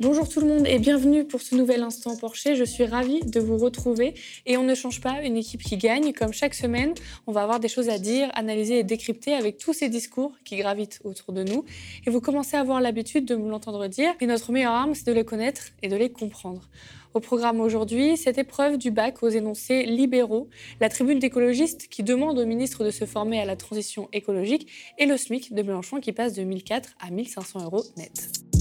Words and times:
Bonjour 0.00 0.28
tout 0.28 0.40
le 0.40 0.48
monde 0.48 0.66
et 0.66 0.80
bienvenue 0.80 1.24
pour 1.24 1.40
ce 1.40 1.54
nouvel 1.54 1.80
instant 1.84 2.16
Porsche. 2.16 2.56
Je 2.56 2.64
suis 2.64 2.84
ravie 2.84 3.20
de 3.20 3.38
vous 3.38 3.56
retrouver 3.56 4.14
et 4.44 4.56
on 4.56 4.64
ne 4.64 4.74
change 4.74 5.00
pas 5.00 5.22
une 5.22 5.36
équipe 5.36 5.62
qui 5.62 5.76
gagne. 5.76 6.12
Comme 6.12 6.32
chaque 6.32 6.54
semaine, 6.54 6.94
on 7.28 7.32
va 7.32 7.44
avoir 7.44 7.60
des 7.60 7.68
choses 7.68 7.88
à 7.88 8.00
dire, 8.00 8.28
analyser 8.34 8.80
et 8.80 8.82
décrypter 8.82 9.34
avec 9.34 9.56
tous 9.56 9.72
ces 9.72 9.88
discours 9.88 10.32
qui 10.44 10.56
gravitent 10.56 11.00
autour 11.04 11.32
de 11.32 11.44
nous. 11.44 11.64
Et 12.08 12.10
vous 12.10 12.20
commencez 12.20 12.56
à 12.56 12.60
avoir 12.60 12.80
l'habitude 12.80 13.24
de 13.24 13.36
me 13.36 13.48
l'entendre 13.48 13.86
dire. 13.86 14.12
Et 14.20 14.26
notre 14.26 14.50
meilleure 14.50 14.72
arme, 14.72 14.96
c'est 14.96 15.06
de 15.06 15.12
les 15.12 15.24
connaître 15.24 15.70
et 15.80 15.88
de 15.88 15.94
les 15.94 16.10
comprendre. 16.10 16.68
Au 17.14 17.20
programme 17.20 17.60
aujourd'hui, 17.60 18.16
cette 18.16 18.38
épreuve 18.38 18.78
du 18.78 18.90
bac 18.90 19.22
aux 19.22 19.28
énoncés 19.28 19.84
libéraux, 19.84 20.48
la 20.80 20.88
tribune 20.88 21.20
d'écologistes 21.20 21.86
qui 21.86 22.02
demande 22.02 22.36
au 22.40 22.46
ministre 22.46 22.84
de 22.84 22.90
se 22.90 23.04
former 23.04 23.40
à 23.40 23.44
la 23.44 23.54
transition 23.54 24.08
écologique 24.12 24.66
et 24.98 25.06
le 25.06 25.16
SMIC 25.16 25.54
de 25.54 25.62
Mélenchon 25.62 26.00
qui 26.00 26.10
passe 26.10 26.32
de 26.32 26.42
1004 26.42 26.96
à 26.98 27.12
1500 27.12 27.62
euros 27.62 27.84
net. 27.96 28.53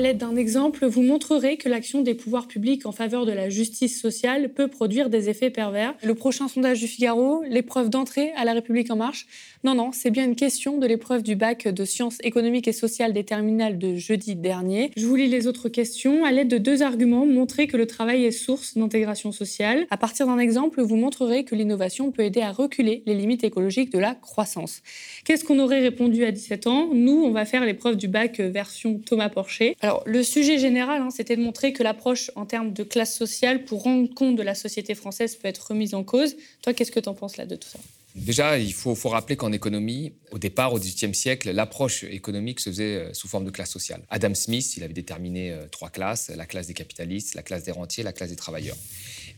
L'aide 0.00 0.18
d'un 0.18 0.34
exemple, 0.34 0.86
vous 0.86 1.02
montrerez 1.02 1.56
que 1.56 1.68
l'action 1.68 2.00
des 2.00 2.14
pouvoirs 2.14 2.48
publics 2.48 2.86
en 2.86 2.92
faveur 2.92 3.26
de 3.26 3.32
la 3.32 3.48
justice 3.50 4.00
sociale 4.00 4.48
peut 4.48 4.68
produire 4.68 5.10
des 5.10 5.28
effets 5.28 5.50
pervers. 5.50 5.94
Le 6.02 6.14
prochain 6.14 6.48
sondage 6.48 6.80
du 6.80 6.86
Figaro, 6.86 7.42
l'épreuve 7.48 7.90
d'entrée 7.90 8.32
à 8.36 8.44
la 8.44 8.54
République 8.54 8.90
en 8.90 8.96
marche. 8.96 9.26
Non, 9.62 9.74
non, 9.74 9.90
c'est 9.92 10.10
bien 10.10 10.24
une 10.24 10.36
question 10.36 10.78
de 10.78 10.86
l'épreuve 10.86 11.22
du 11.22 11.36
bac 11.36 11.68
de 11.68 11.84
sciences 11.84 12.18
économiques 12.22 12.66
et 12.66 12.72
sociales 12.72 13.12
des 13.12 13.24
terminales 13.24 13.78
de 13.78 13.94
jeudi 13.94 14.34
dernier. 14.36 14.90
Je 14.96 15.06
vous 15.06 15.16
lis 15.16 15.28
les 15.28 15.46
autres 15.46 15.68
questions. 15.68 16.24
À 16.24 16.32
l'aide 16.32 16.48
de 16.48 16.58
deux 16.58 16.82
arguments, 16.82 17.26
montrez 17.26 17.66
que 17.66 17.76
le 17.76 17.86
travail 17.86 18.24
est 18.24 18.30
source 18.30 18.78
d'intégration 18.78 19.32
sociale. 19.32 19.86
À 19.90 19.98
partir 19.98 20.26
d'un 20.26 20.38
exemple, 20.38 20.80
vous 20.80 20.96
montrerez 20.96 21.44
que 21.44 21.54
l'innovation 21.54 22.10
peut 22.10 22.22
aider 22.22 22.40
à 22.40 22.52
reculer 22.52 23.02
les 23.04 23.14
limites 23.14 23.44
écologiques 23.44 23.92
de 23.92 23.98
la 23.98 24.14
croissance. 24.14 24.80
Qu'est-ce 25.26 25.44
qu'on 25.44 25.58
aurait 25.58 25.80
répondu 25.80 26.24
à 26.24 26.32
17 26.32 26.66
ans? 26.66 26.88
Nous, 26.94 27.22
on 27.22 27.32
va 27.32 27.44
faire 27.44 27.66
l'épreuve 27.66 27.96
du 27.96 28.08
bac 28.08 28.40
version 28.40 28.98
Thomas 29.04 29.28
Porcher. 29.28 29.76
Alors, 29.82 29.89
le 30.06 30.22
sujet 30.22 30.58
général, 30.58 31.02
hein, 31.02 31.10
c'était 31.10 31.36
de 31.36 31.42
montrer 31.42 31.72
que 31.72 31.82
l'approche 31.82 32.30
en 32.36 32.46
termes 32.46 32.72
de 32.72 32.82
classe 32.82 33.16
sociale 33.16 33.64
pour 33.64 33.82
rendre 33.82 34.12
compte 34.14 34.36
de 34.36 34.42
la 34.42 34.54
société 34.54 34.94
française 34.94 35.36
peut 35.36 35.48
être 35.48 35.68
remise 35.68 35.94
en 35.94 36.04
cause. 36.04 36.36
Toi, 36.62 36.74
qu'est-ce 36.74 36.92
que 36.92 37.00
tu 37.00 37.08
en 37.08 37.14
penses 37.14 37.36
là 37.36 37.46
de 37.46 37.56
tout 37.56 37.68
ça? 37.68 37.78
Déjà, 38.16 38.58
il 38.58 38.72
faut, 38.72 38.94
rappeler 39.08 39.36
qu'en 39.36 39.52
économie, 39.52 40.12
au 40.32 40.38
départ, 40.38 40.72
au 40.72 40.80
XVIIIe 40.80 41.14
siècle, 41.14 41.52
l'approche 41.52 42.02
économique 42.02 42.58
se 42.58 42.70
faisait 42.70 42.96
euh, 42.96 43.14
sous 43.14 43.28
forme 43.28 43.44
de 43.44 43.50
classe 43.50 43.70
sociale. 43.70 44.02
Adam 44.10 44.34
Smith, 44.34 44.76
il 44.76 44.82
avait 44.82 44.92
déterminé 44.92 45.52
euh, 45.52 45.66
trois 45.70 45.90
classes, 45.90 46.28
la 46.34 46.44
classe 46.44 46.66
des 46.66 46.74
capitalistes, 46.74 47.34
la 47.34 47.42
classe 47.42 47.62
des 47.62 47.70
rentiers, 47.70 48.02
la 48.02 48.12
classe 48.12 48.30
des 48.30 48.36
travailleurs. 48.36 48.76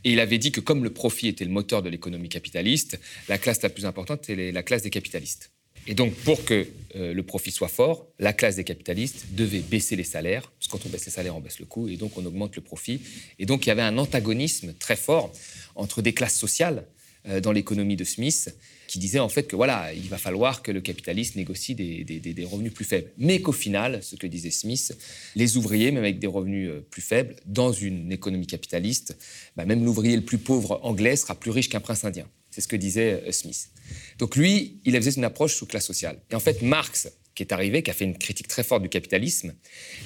Et 0.05 0.13
il 0.13 0.21
avait 0.21 0.39
dit 0.39 0.53
que 0.53 0.61
comme 0.61 0.85
le 0.85 0.91
profit 0.91 1.29
était 1.29 1.45
le 1.45 1.51
moteur 1.51 1.83
de 1.83 1.91
l'économie 1.91 2.31
capitaliste, 2.31 2.99
la 3.29 3.37
classe 3.37 3.61
la 3.63 3.69
plus 3.69 3.85
importante 3.85 4.29
était 4.29 4.51
la 4.53 4.63
classe 4.63 4.83
des 4.83 4.91
capitalistes. 4.91 5.52
Et 5.87 5.95
donc, 5.95 6.15
pour 6.15 6.45
que 6.45 6.67
euh, 6.95 7.13
le 7.13 7.23
profit 7.23 7.51
soit 7.51 7.69
fort, 7.69 8.07
la 8.19 8.33
classe 8.33 8.57
des 8.57 8.65
capitalistes 8.65 9.27
devait 9.33 9.61
baisser 9.61 9.97
les 9.97 10.05
salaires, 10.05 10.51
parce 10.53 10.67
que 10.69 10.73
quand 10.73 10.87
on 10.87 10.91
baisse 10.91 11.07
les 11.07 11.13
salaires, 11.13 11.37
on 11.37 11.41
baisse 11.41 11.59
le 11.59 11.67
coût, 11.67 11.89
et 11.89 11.97
donc 11.97 12.17
on 12.17 12.25
augmente 12.25 12.55
le 12.57 12.63
profit. 12.63 13.01
Et 13.39 13.47
donc, 13.47 13.67
il 13.67 13.69
y 13.69 13.73
avait 13.73 13.83
un 13.83 13.99
antagonisme 13.99 14.75
très 14.79 14.97
fort 14.97 15.33
entre 15.75 16.03
des 16.03 16.13
classes 16.13 16.37
sociales 16.37 16.85
euh, 17.29 17.41
dans 17.41 17.53
l'économie 17.53 17.97
de 17.97 18.05
Smith, 18.05 18.55
qui 18.89 18.99
disait 18.99 19.21
en 19.21 19.29
fait 19.29 19.45
que 19.45 19.55
voilà, 19.55 19.93
il 19.95 20.09
va 20.09 20.19
falloir 20.19 20.61
que 20.61 20.73
le 20.73 20.81
capitaliste 20.81 21.37
négocie 21.37 21.75
des, 21.75 22.45
revenus 22.45 22.75
plus 22.75 22.85
faibles. 22.85 23.11
Mais 23.17 23.41
qu'au 23.41 23.53
final, 23.53 24.03
ce 24.03 24.17
que 24.17 24.27
disait 24.27 24.51
Smith, 24.51 24.97
les 25.35 25.57
ouvriers, 25.57 25.93
même 25.93 26.03
avec 26.03 26.19
des 26.19 26.27
revenus 26.27 26.69
euh, 26.69 26.87
plus 26.91 27.01
faibles, 27.01 27.37
dans 27.47 27.73
une 27.73 28.13
économie 28.13 28.47
capitaliste, 28.47 29.17
bah, 29.57 29.65
même 29.65 29.85
l'ouvrier 29.85 30.17
le 30.17 30.23
plus 30.23 30.39
pauvre 30.39 30.81
anglais 30.83 31.17
sera 31.17 31.35
plus 31.35 31.51
riche 31.51 31.69
qu'un 31.69 31.81
prince 31.81 32.05
indien. 32.05 32.27
C'est 32.53 32.61
ce 32.61 32.69
que 32.69 32.77
disait 32.77 33.25
euh, 33.27 33.33
Smith. 33.33 33.71
Donc 34.19 34.37
lui, 34.37 34.79
il 34.85 34.95
faisait 34.95 35.11
une 35.11 35.25
approche 35.25 35.57
sous 35.57 35.67
classe 35.67 35.87
sociale. 35.87 36.21
Et 36.31 36.37
en 36.37 36.41
fait, 36.41 36.63
Marx 36.63 37.09
qui 37.35 37.43
est 37.43 37.53
arrivé, 37.53 37.83
qui 37.83 37.91
a 37.91 37.95
fait 37.95 38.05
une 38.05 38.19
critique 38.19 38.49
très 38.49 38.63
forte 38.63 38.83
du 38.83 38.89
capitalisme, 38.89 39.55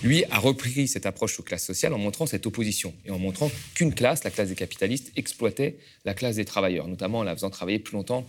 lui 0.02 0.24
a 0.30 0.38
repris 0.38 0.86
cette 0.86 1.06
approche 1.06 1.38
aux 1.40 1.42
classes 1.42 1.64
sociales 1.64 1.92
en 1.92 1.98
montrant 1.98 2.26
cette 2.26 2.46
opposition 2.46 2.94
et 3.04 3.10
en 3.10 3.18
montrant 3.18 3.50
qu'une 3.74 3.94
classe, 3.94 4.22
la 4.24 4.30
classe 4.30 4.48
des 4.48 4.54
capitalistes, 4.54 5.12
exploitait 5.16 5.78
la 6.04 6.14
classe 6.14 6.36
des 6.36 6.44
travailleurs, 6.44 6.88
notamment 6.88 7.18
en 7.18 7.24
la 7.24 7.34
faisant 7.34 7.50
travailler 7.50 7.78
plus 7.78 7.94
longtemps 7.94 8.26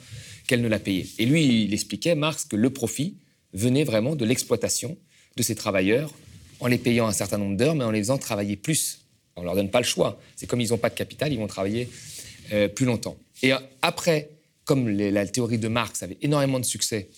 qu'elle 0.47 0.61
ne 0.61 0.67
l'a 0.67 0.79
payée. 0.79 1.07
Et 1.19 1.25
lui, 1.25 1.65
il 1.65 1.73
expliquait, 1.73 2.15
Marx, 2.15 2.45
que 2.45 2.55
le 2.55 2.69
profit 2.71 3.17
venait 3.53 3.83
vraiment 3.83 4.15
de 4.15 4.25
l'exploitation 4.25 4.97
de 5.35 5.43
ces 5.43 5.55
travailleurs 5.55 6.11
en 6.59 6.67
les 6.67 6.79
payant 6.79 7.07
un 7.07 7.13
certain 7.13 7.37
nombre 7.37 7.55
d'heures, 7.55 7.75
mais 7.75 7.83
en 7.83 7.91
les 7.91 7.99
faisant 7.99 8.17
travailler 8.17 8.55
plus. 8.55 9.05
On 9.35 9.41
ne 9.41 9.45
leur 9.45 9.55
donne 9.55 9.69
pas 9.69 9.79
le 9.79 9.85
choix. 9.85 10.19
C'est 10.35 10.47
comme 10.47 10.61
ils 10.61 10.69
n'ont 10.69 10.79
pas 10.79 10.89
de 10.89 10.95
capital, 10.95 11.31
ils 11.31 11.37
vont 11.37 11.45
travailler 11.45 11.87
euh, 12.51 12.67
plus 12.67 12.87
longtemps. 12.87 13.15
Et 13.43 13.51
après, 13.81 14.29
comme 14.65 14.89
la 14.89 15.25
théorie 15.27 15.57
de 15.57 15.67
Marx 15.67 16.03
avait 16.03 16.17
énormément 16.21 16.59
de 16.59 16.65
succès 16.65 17.09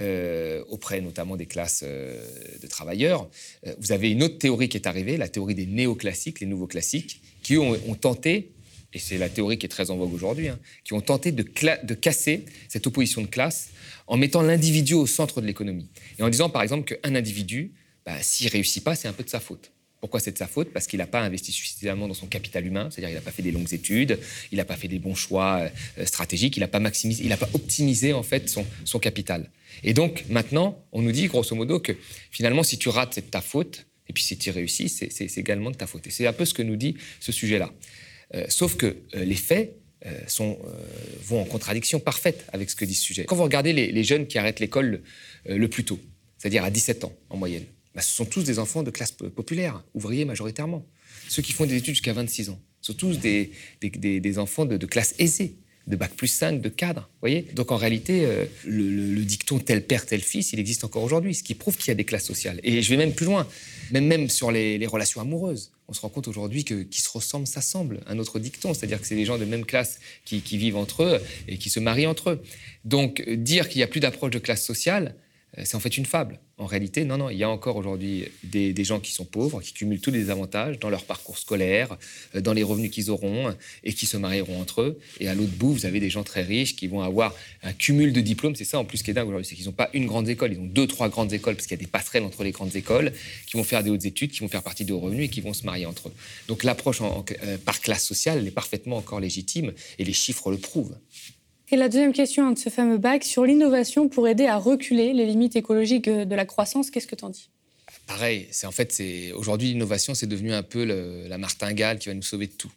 euh, 0.00 0.64
auprès 0.70 1.02
notamment 1.02 1.36
des 1.36 1.44
classes 1.44 1.84
euh, 1.86 2.18
de 2.62 2.66
travailleurs. 2.66 3.28
Euh, 3.66 3.74
vous 3.78 3.92
avez 3.92 4.10
une 4.10 4.22
autre 4.22 4.38
théorie 4.38 4.70
qui 4.70 4.78
est 4.78 4.86
arrivée, 4.86 5.18
la 5.18 5.28
théorie 5.28 5.54
des 5.54 5.66
néoclassiques, 5.66 6.40
les 6.40 6.46
nouveaux 6.46 6.66
classiques, 6.66 7.20
qui 7.42 7.58
ont, 7.58 7.76
tenté, 7.94 8.52
et 8.94 8.98
c'est 8.98 9.18
la 9.18 9.28
théorie 9.28 9.58
qui 9.58 9.66
est 9.66 9.68
très 9.68 9.90
en 9.90 9.98
vogue 9.98 10.14
aujourd'hui, 10.14 10.48
hein, 10.48 10.58
qui 10.84 10.94
ont 10.94 11.02
tenté 11.02 11.30
de, 11.30 11.42
de, 11.42 11.94
casser 11.94 12.46
cette 12.68 12.86
opposition 12.86 13.20
de 13.20 13.26
classe 13.26 13.68
en 14.06 14.16
mettant 14.16 14.40
l'individu 14.40 14.94
au 14.94 15.06
centre 15.06 15.42
de 15.42 15.46
l'économie. 15.46 15.90
Et 16.18 16.22
en 16.22 16.30
disant 16.30 16.48
par 16.48 16.62
exemple 16.62 16.84
qu'un 16.84 17.14
individu, 17.14 17.74
bah, 18.06 18.16
s'il 18.22 18.48
réussit 18.48 18.82
pas, 18.82 18.94
c'est 18.94 19.08
un 19.08 19.12
peu 19.12 19.24
de 19.24 19.28
sa 19.28 19.40
faute. 19.40 19.72
Pourquoi 20.02 20.18
c'est 20.18 20.32
de 20.32 20.38
sa 20.38 20.48
faute? 20.48 20.72
Parce 20.72 20.88
qu'il 20.88 20.98
n'a 20.98 21.06
pas 21.06 21.20
investi 21.20 21.52
suffisamment 21.52 22.08
dans 22.08 22.14
son 22.14 22.26
capital 22.26 22.66
humain, 22.66 22.88
c'est-à-dire 22.90 23.10
qu'il 23.10 23.14
n'a 23.14 23.22
pas 23.22 23.30
fait 23.30 23.42
des 23.42 23.52
longues 23.52 23.72
études, 23.72 24.18
il 24.50 24.58
n'a 24.58 24.64
pas 24.64 24.74
fait 24.74 24.88
des 24.88 24.98
bons 24.98 25.14
choix 25.14 25.70
euh, 25.96 26.04
stratégiques, 26.04 26.56
il 26.56 26.60
n'a 26.60 26.66
pas 26.66 26.80
il 27.04 27.36
pas 27.36 27.48
optimisé 27.54 28.12
en 28.12 28.24
fait 28.24 28.48
son, 28.48 28.66
son, 28.84 28.98
capital. 28.98 29.48
Et 29.84 29.94
donc 29.94 30.24
maintenant, 30.28 30.84
on 30.90 31.02
nous 31.02 31.12
dit 31.12 31.28
grosso 31.28 31.54
modo 31.54 31.78
que 31.78 31.92
finalement, 32.32 32.64
si 32.64 32.78
tu 32.78 32.88
rates, 32.88 33.14
c'est 33.14 33.26
de 33.26 33.30
ta 33.30 33.40
faute, 33.40 33.86
et 34.08 34.12
puis 34.12 34.24
si 34.24 34.36
tu 34.36 34.50
réussis, 34.50 34.88
c'est 34.88 35.38
également 35.38 35.70
de 35.70 35.76
ta 35.76 35.86
faute. 35.86 36.04
Et 36.08 36.10
c'est 36.10 36.26
un 36.26 36.32
peu 36.32 36.46
ce 36.46 36.54
que 36.54 36.62
nous 36.64 36.74
dit 36.74 36.96
ce 37.20 37.30
sujet-là. 37.30 37.72
Euh, 38.34 38.44
sauf 38.48 38.74
que 38.74 38.96
euh, 39.14 39.24
les 39.24 39.36
faits 39.36 39.76
vont 40.34 41.40
en 41.40 41.44
contradiction 41.44 42.00
parfaite 42.00 42.44
avec 42.52 42.68
ce 42.70 42.74
que 42.74 42.84
dit 42.84 42.94
ce 42.96 43.04
sujet. 43.04 43.24
Quand 43.24 43.36
vous 43.36 43.44
regardez 43.44 43.72
les 43.72 44.02
jeunes 44.02 44.26
qui 44.26 44.36
arrêtent 44.36 44.58
l'école 44.58 45.00
le 45.46 45.68
plus 45.68 45.84
tôt, 45.84 46.00
c'est-à-dire 46.38 46.64
à 46.64 46.72
17 46.72 47.04
ans 47.04 47.12
en 47.30 47.36
moyenne, 47.36 47.66
bah, 47.94 48.00
ce 48.02 48.12
sont 48.12 48.24
tous 48.24 48.44
des 48.44 48.58
enfants 48.58 48.82
de 48.82 48.90
classe 48.90 49.12
populaire, 49.12 49.84
ouvriers 49.94 50.24
majoritairement. 50.24 50.86
Ceux 51.28 51.42
qui 51.42 51.52
font 51.52 51.66
des 51.66 51.76
études 51.76 51.94
jusqu'à 51.94 52.12
26 52.12 52.50
ans 52.50 52.60
sont 52.80 52.94
tous 52.94 53.18
des, 53.18 54.38
enfants 54.38 54.64
de, 54.64 54.86
classe 54.86 55.14
aisée, 55.18 55.54
de 55.86 55.96
bac 55.96 56.12
plus 56.12 56.28
5, 56.28 56.60
de 56.60 56.68
cadre. 56.68 57.08
Voyez 57.20 57.42
Donc 57.54 57.70
en 57.70 57.76
réalité, 57.76 58.24
euh, 58.24 58.44
le, 58.64 59.22
dicton 59.24 59.58
tel 59.58 59.84
père, 59.84 60.04
tel 60.04 60.20
fils, 60.20 60.52
il 60.52 60.58
existe 60.58 60.84
encore 60.84 61.02
aujourd'hui, 61.02 61.34
ce 61.34 61.42
qui 61.42 61.54
prouve 61.54 61.76
qu'il 61.76 61.88
y 61.88 61.90
a 61.90 61.94
des 61.94 62.04
classes 62.04 62.24
sociales. 62.24 62.60
Et 62.64 62.82
je 62.82 62.90
vais 62.90 62.96
même 62.96 63.12
plus 63.12 63.26
loin, 63.26 63.46
même, 63.92 64.06
même 64.06 64.28
sur 64.28 64.50
les, 64.50 64.84
relations 64.86 65.20
amoureuses. 65.20 65.72
On 65.88 65.92
se 65.92 66.00
rend 66.00 66.08
compte 66.08 66.28
aujourd'hui 66.28 66.64
que 66.64 66.82
qui 66.82 67.00
se 67.00 67.10
ressemblent 67.10 67.46
s'assemblent. 67.46 68.00
Un 68.06 68.18
autre 68.18 68.38
dicton, 68.38 68.74
c'est-à-dire 68.74 69.00
que 69.00 69.06
c'est 69.06 69.16
des 69.16 69.24
gens 69.24 69.38
de 69.38 69.44
même 69.44 69.64
classe 69.64 70.00
qui, 70.24 70.40
vivent 70.56 70.76
entre 70.76 71.02
eux 71.02 71.20
et 71.48 71.58
qui 71.58 71.70
se 71.70 71.80
marient 71.80 72.06
entre 72.06 72.30
eux. 72.30 72.42
Donc 72.84 73.22
dire 73.28 73.68
qu'il 73.68 73.78
n'y 73.78 73.84
a 73.84 73.88
plus 73.88 74.00
d'approche 74.00 74.30
de 74.30 74.38
classe 74.38 74.64
sociale, 74.64 75.14
c'est 75.58 75.74
en 75.74 75.80
fait 75.80 75.98
une 75.98 76.06
fable. 76.06 76.40
En 76.56 76.66
réalité, 76.66 77.04
non, 77.04 77.18
non, 77.18 77.28
il 77.28 77.36
y 77.36 77.42
a 77.42 77.50
encore 77.50 77.76
aujourd'hui 77.76 78.26
des, 78.44 78.84
gens 78.84 79.00
qui 79.00 79.12
sont 79.12 79.24
pauvres, 79.24 79.60
qui 79.60 79.72
cumulent 79.72 80.00
tous 80.00 80.10
les 80.10 80.30
avantages 80.30 80.78
dans 80.78 80.90
leur 80.90 81.04
parcours 81.04 81.36
scolaire, 81.38 81.96
euh, 82.34 82.40
dans 82.40 82.52
les 82.52 82.62
revenus 82.62 82.90
qu'ils 82.90 83.10
auront 83.10 83.54
et 83.84 83.92
qui 83.92 84.06
se 84.06 84.16
marieront 84.16 84.60
entre 84.60 84.82
eux. 84.82 84.98
Et 85.20 85.28
à 85.28 85.34
l'autre 85.34 85.52
bout, 85.52 85.72
vous 85.72 85.86
avez 85.86 86.00
des 86.00 86.08
gens 86.08 86.22
très 86.22 86.42
riches 86.42 86.76
qui 86.76 86.86
vont 86.86 87.00
avoir 87.02 87.34
un 87.62 87.72
cumul 87.72 88.12
de 88.12 88.20
diplômes. 88.20 88.54
C'est 88.54 88.64
ça 88.64 88.78
en 88.78 88.84
plus 88.84 89.02
qui 89.02 89.10
est 89.10 89.14
dingue 89.14 89.28
aujourd'hui, 89.28 89.46
c'est 89.46 89.56
qu'ils 89.56 89.66
n'ont 89.66 89.72
pas 89.72 89.90
une 89.92 90.06
grande 90.06 90.28
école, 90.28 90.52
ils 90.52 90.58
ont 90.58 90.66
deux, 90.66 90.86
trois 90.86 91.08
grandes 91.08 91.32
écoles 91.32 91.56
parce 91.56 91.66
qu'il 91.66 91.76
y 91.76 91.80
a 91.80 91.84
des 91.84 91.90
passerelles 91.90 92.24
entre 92.24 92.44
les 92.44 92.52
grandes 92.52 92.76
écoles, 92.76 93.12
qui 93.46 93.56
vont 93.56 93.64
faire 93.64 93.82
des 93.82 93.90
hautes 93.90 94.04
études, 94.04 94.30
qui 94.30 94.40
vont 94.40 94.48
faire 94.48 94.62
partie 94.62 94.84
de 94.84 94.92
hauts 94.92 95.00
revenus 95.00 95.26
et 95.26 95.28
qui 95.28 95.40
vont 95.40 95.52
se 95.52 95.66
marier 95.66 95.86
entre 95.86 96.08
eux. 96.08 96.14
Donc 96.48 96.64
l'approche 96.64 97.00
euh, 97.02 97.58
par 97.58 97.80
classe 97.80 98.04
sociale, 98.04 98.38
elle 98.38 98.46
est 98.46 98.52
parfaitement 98.52 98.96
encore 98.96 99.20
légitime 99.20 99.72
et 99.98 100.04
les 100.04 100.12
chiffres 100.12 100.50
le 100.50 100.58
prouvent. 100.58 100.96
Et 101.72 101.76
la 101.76 101.88
deuxième 101.88 102.12
question 102.12 102.50
de 102.50 102.58
ce 102.58 102.68
fameux 102.68 102.98
bac 102.98 103.24
sur 103.24 103.46
l'innovation 103.46 104.10
pour 104.10 104.28
aider 104.28 104.44
à 104.44 104.58
reculer 104.58 105.14
les 105.14 105.24
limites 105.24 105.56
écologiques 105.56 106.06
euh, 106.06 106.26
de 106.26 106.34
la 106.34 106.44
croissance, 106.44 106.90
qu'est-ce 106.90 107.06
que 107.06 107.16
tu 107.16 107.24
en 107.24 107.30
dis? 107.30 107.48
Pareil, 108.06 108.46
c'est 108.50 108.66
en 108.66 108.72
fait, 108.72 108.92
c'est 108.92 109.32
aujourd'hui 109.32 109.68
l'innovation, 109.68 110.14
c'est 110.14 110.26
devenu 110.26 110.52
un 110.52 110.62
peu 110.62 110.84
la 110.84 111.38
martingale 111.38 111.98
qui 111.98 112.08
va 112.08 112.14
nous 112.14 112.22
sauver 112.22 112.46
de 112.46 112.52
tout. 112.52 112.70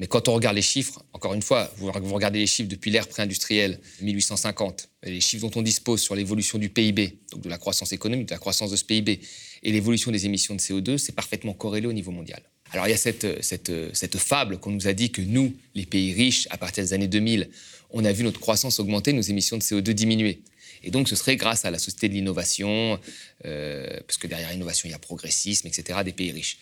Mais 0.00 0.08
quand 0.08 0.26
on 0.26 0.34
regarde 0.34 0.56
les 0.56 0.62
chiffres, 0.62 1.04
encore 1.12 1.34
une 1.34 1.42
fois, 1.42 1.70
vous, 1.76 1.92
regardez 1.92 2.40
les 2.40 2.48
chiffres 2.48 2.68
depuis 2.68 2.90
l'ère 2.90 3.06
pré-industrielle, 3.06 3.78
1850, 4.00 4.88
les 5.04 5.20
chiffres 5.20 5.48
dont 5.48 5.60
on 5.60 5.62
dispose 5.62 6.00
sur 6.00 6.16
l'évolution 6.16 6.58
du 6.58 6.68
PIB, 6.68 7.18
donc 7.30 7.42
de 7.42 7.48
la 7.48 7.58
croissance 7.58 7.92
économique, 7.92 8.26
de 8.26 8.34
la 8.34 8.38
croissance 8.38 8.72
de 8.72 8.76
ce 8.76 8.84
PIB, 8.84 9.20
et 9.62 9.72
l'évolution 9.72 10.10
des 10.10 10.26
émissions 10.26 10.56
de 10.56 10.60
CO2, 10.60 10.98
c'est 10.98 11.14
parfaitement 11.14 11.52
corrélé 11.52 11.86
au 11.86 11.92
niveau 11.92 12.10
mondial. 12.10 12.42
Alors 12.72 12.88
il 12.88 12.90
y 12.90 12.94
a 12.94 12.96
cette, 12.96 13.44
cette, 13.44 13.70
cette 13.92 14.16
fable 14.16 14.58
qu'on 14.58 14.70
nous 14.70 14.88
a 14.88 14.94
dit 14.94 15.12
que 15.12 15.20
nous, 15.20 15.52
les 15.74 15.86
pays 15.86 16.12
riches, 16.12 16.48
à 16.50 16.56
partir 16.56 16.82
des 16.82 16.94
années 16.94 17.08
2000, 17.08 17.48
on 17.92 18.04
a 18.04 18.12
vu 18.12 18.24
notre 18.24 18.40
croissance 18.40 18.80
augmenter, 18.80 19.12
nos 19.12 19.22
émissions 19.22 19.56
de 19.56 19.62
CO2 19.62 19.90
diminuer. 19.92 20.42
Et 20.82 20.90
donc 20.90 21.08
ce 21.08 21.16
serait 21.16 21.36
grâce 21.36 21.64
à 21.64 21.70
la 21.70 21.78
société 21.78 22.08
de 22.08 22.14
l'innovation, 22.14 22.98
euh, 23.44 24.00
parce 24.06 24.18
que 24.18 24.26
derrière 24.26 24.50
l'innovation, 24.50 24.88
il 24.88 24.92
y 24.92 24.94
a 24.94 24.98
progressisme, 24.98 25.66
etc., 25.66 26.00
des 26.04 26.12
pays 26.12 26.32
riches. 26.32 26.58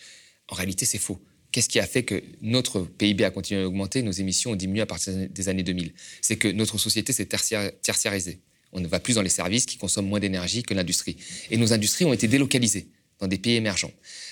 En 0.47 0.55
réalité, 0.55 0.85
c'est 0.85 0.97
faux. 0.97 1.19
Qu'est-ce 1.51 1.69
qui 1.69 1.79
a 1.79 1.87
fait 1.87 2.03
que 2.03 2.23
notre 2.41 2.81
PIB 2.81 3.25
a 3.25 3.31
continué 3.31 3.63
à 3.63 3.67
augmenter, 3.67 4.01
nos 4.03 4.11
émissions 4.11 4.51
ont 4.51 4.55
diminué 4.55 4.81
à 4.81 4.85
partir 4.85 5.13
des 5.13 5.49
années 5.49 5.63
2000 5.63 5.93
C'est 6.21 6.37
que 6.37 6.47
notre 6.47 6.77
société 6.77 7.11
s'est 7.11 7.25
tertiarisée. 7.25 8.39
On 8.71 8.79
ne 8.79 8.87
va 8.87 8.99
plus 9.01 9.15
dans 9.15 9.21
les 9.21 9.29
services 9.29 9.65
qui 9.65 9.77
consomment 9.77 10.07
moins 10.07 10.21
d'énergie 10.21 10.63
que 10.63 10.73
l'industrie. 10.73 11.17
Et 11.49 11.57
nos 11.57 11.73
industries 11.73 12.05
ont 12.05 12.13
été 12.13 12.29
délocalisées 12.29 12.87
dans 13.21 13.27
des 13.27 13.37
pays 13.37 13.55
émergents. 13.55 13.91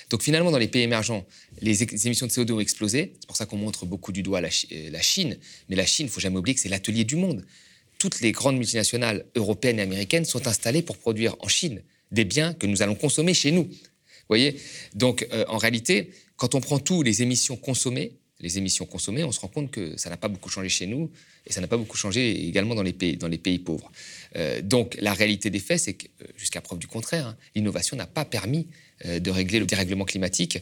Donc 0.09 0.23
finalement, 0.23 0.51
dans 0.51 0.57
les 0.57 0.67
pays 0.67 0.81
émergents, 0.81 1.25
les, 1.61 1.83
émissions 2.05 2.25
de 2.25 2.31
CO2 2.31 2.51
ont 2.51 2.59
explosé. 2.59 3.13
C'est 3.19 3.27
pour 3.27 3.37
ça 3.37 3.45
qu'on 3.45 3.57
montre 3.57 3.85
beaucoup 3.85 4.11
du 4.11 4.23
doigt 4.23 4.41
la, 4.41 4.49
euh, 4.71 4.99
Chine. 5.01 5.37
Mais 5.69 5.75
la 5.75 5.85
Chine, 5.85 6.07
il 6.07 6.09
faut 6.09 6.19
jamais 6.19 6.37
oublier 6.37 6.55
que 6.55 6.61
c'est 6.61 6.69
l'atelier 6.69 7.05
du 7.05 7.15
monde. 7.15 7.45
Toutes 7.99 8.19
les 8.21 8.31
grandes 8.31 8.57
multinationales 8.57 9.25
européennes 9.35 9.79
et 9.79 9.83
américaines 9.83 10.25
sont 10.25 10.47
installées 10.47 10.81
pour 10.81 10.97
produire 10.97 11.35
en 11.39 11.47
Chine 11.47 11.81
des 12.11 12.25
biens 12.25 12.53
que 12.53 12.65
nous 12.65 12.81
allons 12.81 12.95
consommer 12.95 13.35
chez 13.35 13.51
nous. 13.51 13.65
Vous 13.65 14.35
voyez? 14.35 14.59
Donc 14.95 15.27
euh, 15.31 15.45
en 15.47 15.57
réalité, 15.57 16.09
quand 16.35 16.55
on 16.55 16.61
prend 16.61 16.79
tous 16.79 17.03
les 17.03 17.21
émissions 17.21 17.55
consommées, 17.55 18.13
les 18.39 18.57
émissions 18.57 18.85
consommées, 18.85 19.23
on 19.23 19.31
se 19.31 19.39
rend 19.39 19.47
compte 19.47 19.71
que 19.71 19.97
ça 19.97 20.09
n'a 20.09 20.17
pas 20.17 20.27
beaucoup 20.27 20.49
changé 20.49 20.69
chez 20.69 20.87
nous 20.87 21.11
et 21.45 21.51
ça 21.51 21.61
n'a 21.61 21.67
pas 21.67 21.77
beaucoup 21.77 21.97
changé 21.97 22.47
également 22.47 22.75
dans 22.75 22.83
les 22.83 22.93
pays, 22.93 23.17
dans 23.17 23.27
les 23.27 23.37
pays 23.37 23.59
pauvres. 23.59 23.91
Euh, 24.35 24.61
donc 24.61 24.97
la 25.01 25.13
réalité 25.13 25.49
des 25.49 25.59
faits, 25.59 25.79
c'est 25.79 25.93
que 25.93 26.07
jusqu'à 26.37 26.61
preuve 26.61 26.79
du 26.79 26.87
contraire, 26.87 27.27
hein, 27.27 27.37
l'innovation 27.55 27.97
n'a 27.97 28.07
pas 28.07 28.25
permis 28.25 28.67
euh, 29.05 29.19
de 29.19 29.31
régler 29.31 29.59
le 29.59 29.65
dérèglement 29.65 30.05
climatique 30.05 30.59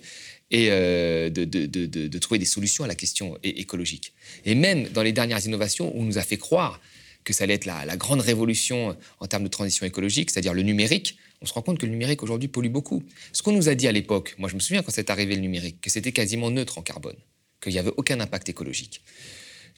et 0.50 0.69
euh, 0.71 1.29
de, 1.29 2.18
trouver 2.19 2.39
des 2.39 2.45
solutions 2.45 2.83
à 2.83 2.88
la 2.88 2.95
question 2.95 3.38
écologique. 3.44 4.13
Et 4.45 4.56
même 4.56 4.88
dans 4.89 5.03
les 5.03 5.12
dernières 5.12 5.45
innovations, 5.45 5.91
on 5.95 6.03
nous 6.03 6.18
a 6.18 6.21
fait 6.21 6.38
croire 6.38 6.81
que 7.24 7.33
ça 7.33 7.44
allait 7.44 7.56
être 7.56 7.65
la, 7.65 7.97
grande 7.97 8.21
révolution 8.21 8.95
en 9.19 9.27
termes 9.27 9.44
de 9.44 9.50
transition 9.50 9.85
écologique, 9.85 10.31
c'est-à-dire 10.31 10.53
le 10.53 10.63
numérique, 10.63 11.18
on 11.41 11.45
se 11.45 11.53
rend 11.53 11.62
compte 11.62 11.77
que 11.77 11.85
le 11.85 11.91
numérique 11.91 12.24
aujourd'hui 12.24 12.47
pollue 12.47 12.69
beaucoup. 12.69 13.03
Ce 13.33 13.44
qu'on 13.44 13.51
nous 13.51 13.68
a 13.68 13.75
dit 13.75 13.88
à 13.88 13.91
l'époque, 13.91 14.35
moi 14.38 14.50
je 14.50 14.56
me 14.56 14.62
souviens 14.62 14.81
quand 14.81 14.91
c'est 14.91 15.09
arrivé 15.09 15.35
le 15.35 15.41
numérique, 15.41 15.81
que 15.81 15.89
c'était 15.89 16.13
quasiment 16.13 16.50
neutre 16.50 16.77
en 16.77 16.81
carbone, 16.81 17.18
qu'il 17.62 17.74
n'y 17.74 17.80
avait 17.80 17.94
aucun 17.98 18.19
impact 18.19 18.50
écologique 18.50 19.01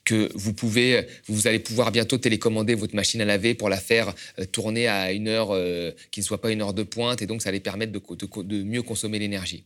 que 0.10 0.32
vous 0.34 0.54
pouvez, 0.54 1.06
vous 1.28 1.46
allez 1.46 1.60
pouvoir 1.60 1.92
bientôt 1.92 2.18
télécommander 2.18 2.74
votre 2.74 2.96
machine 2.96 3.22
à 3.22 3.26
laver 3.26 3.54
pour 3.54 3.70
la 3.70 3.78
faire 3.78 4.14
euh, 4.40 4.46
tourner 4.46 4.88
à 4.88 5.12
une 5.12 5.28
heure 5.28 5.50
euh, 5.52 5.92
qui 6.10 6.22
ne 6.22 6.26
soit 6.26 6.42
pas 6.42 6.52
une 6.52 6.64
heure 6.64 6.74
de 6.74 6.82
pointe, 6.82 7.22
et 7.22 7.28
donc 7.28 7.44
ça 7.44 7.50
allait 7.50 7.60
permettre 7.60 7.92
de, 7.92 8.64
mieux 8.64 8.82
consommer 8.82 9.20
l'énergie. 9.20 9.66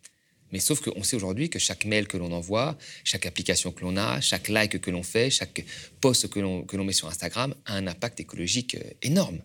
Mais 0.52 0.60
sauf 0.60 0.82
qu'on 0.82 1.02
sait 1.02 1.16
aujourd'hui 1.16 1.50
que 1.50 1.60
chaque 1.60 1.86
mail 1.86 2.08
que 2.08 2.18
l'on 2.18 2.32
envoie, 2.34 2.78
chaque 3.06 3.26
application 3.26 3.72
que 3.72 3.86
l'on 3.86 3.96
a, 3.96 4.20
chaque 4.20 4.50
like 4.50 4.82
que 4.82 4.92
l'on 4.92 5.02
fait, 5.02 5.30
chaque 5.30 5.64
post 6.02 6.28
que 6.30 6.40
l'on 6.42 6.84
met 6.84 6.92
sur 6.92 7.08
Instagram 7.08 7.56
a 7.66 7.76
un 7.76 7.88
impact 7.88 8.20
écologique 8.20 8.76
euh, 8.76 8.90
énorme. 9.02 9.40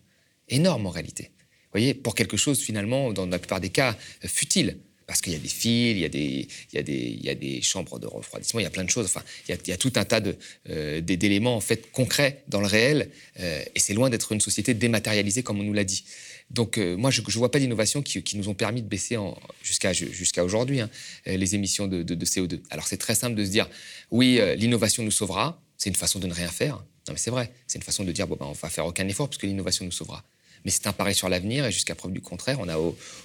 Énorme 0.49 0.87
en 0.87 0.91
réalité. 0.91 1.31
Vous 1.49 1.79
voyez, 1.79 1.95
pour 1.95 2.17
quelque 2.17 2.37
chose 2.37 2.59
finalement, 2.59 3.13
dans 3.13 3.27
la 3.27 3.39
plupart 3.39 3.61
des 3.61 3.69
cas, 3.69 3.97
futile 4.25 4.79
parce 5.09 5.23
qu'il 5.23 5.33
y 5.33 5.37
a 5.37 5.39
des 5.39 5.49
fils, 5.49 5.97
il 5.97 6.01
y 6.01 6.05
a 6.05 6.11
des, 6.11 6.47
il 6.71 6.77
y 6.77 6.79
a 6.79 6.83
des, 6.83 6.93
il 6.93 7.25
y 7.25 7.31
a 7.31 7.35
des 7.35 7.63
chambres 7.63 7.99
de 7.99 8.07
refroidissement, 8.07 8.61
il 8.61 8.65
y 8.65 8.67
a 8.67 8.71
plein 8.71 8.85
de 8.85 8.91
choses. 8.91 9.07
Enfin, 9.07 9.23
il 9.49 9.57
y 9.67 9.73
a, 9.73 9.77
tout 9.79 9.93
un 9.97 10.05
tas 10.05 10.21
euh, 10.69 11.01
d'éléments 11.01 11.57
en 11.57 11.61
fait 11.61 11.91
concrets 11.91 12.45
dans 12.47 12.61
le 12.61 12.67
réel, 12.67 13.11
euh, 13.41 13.65
et 13.75 13.81
c'est 13.81 13.95
loin 13.95 14.11
d'être 14.11 14.33
une 14.33 14.41
société 14.43 14.75
dématérialisée 14.75 15.43
comme 15.43 15.61
on 15.61 15.63
nous 15.63 15.73
l'a 15.73 15.85
dit. 15.85 16.05
Donc 16.51 16.77
euh, 16.77 16.95
moi, 16.95 17.11
je 17.11 17.23
ne 17.23 17.33
vois 17.33 17.51
pas 17.51 17.59
d'innovation 17.59 18.03
qui, 18.03 18.37
nous 18.37 18.51
ont 18.51 18.55
permis 18.55 18.83
de 18.83 18.87
baisser 18.87 19.17
jusqu'à 19.63 20.45
aujourd'hui 20.45 20.81
hein, 20.81 20.91
les 21.25 21.55
émissions 21.55 21.87
de, 21.87 22.03
CO2. 22.15 22.61
Alors 22.69 22.87
c'est 22.87 22.99
très 22.99 23.15
simple 23.15 23.35
de 23.35 23.47
se 23.47 23.51
dire, 23.51 23.67
oui, 24.11 24.39
l'innovation 24.57 25.03
nous 25.03 25.11
sauvera. 25.11 25.63
C'est 25.79 25.89
une 25.89 25.97
façon 25.97 26.19
de 26.19 26.27
ne 26.27 26.35
rien 26.35 26.49
faire. 26.49 26.77
Non 27.07 27.15
mais 27.15 27.19
c'est 27.19 27.31
vrai, 27.31 27.51
c'est 27.67 27.79
une 27.79 27.85
façon 27.85 28.05
de 28.05 28.13
dire, 28.13 28.27
bon 28.27 28.37
ben, 28.39 28.47
on 28.47 28.53
va 28.53 28.69
faire 28.69 28.85
aucun 28.85 29.09
effort 29.09 29.31
puisque 29.31 29.45
l'innovation 29.45 29.87
nous 29.87 29.93
sauvera 29.93 30.23
mais 30.65 30.71
c'est 30.71 30.87
un 30.87 30.93
pari 30.93 31.15
sur 31.15 31.29
l'avenir 31.29 31.67
et 31.67 31.73
jusqu'à 31.73 31.95
preuve 31.95 32.13
du 32.13 32.21
contraire, 32.21 32.59
on 32.61 32.67
n'a 32.67 32.77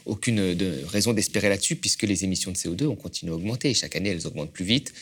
aucune 0.05 0.55
raison 0.87 1.13
d'espérer 1.13 1.49
là-dessus 1.49 1.75
puisque 1.75 2.03
les 2.03 2.23
émissions 2.23 2.51
de 2.51 2.57
CO2 2.57 2.85
ont 2.85 2.95
continué 2.95 3.31
à 3.31 3.35
augmenter. 3.35 3.69
Et 3.69 3.73
chaque 3.73 3.95
année, 3.95 4.09
elles 4.09 4.27
augmentent 4.27 4.51
plus 4.51 4.65
vite 4.65 4.93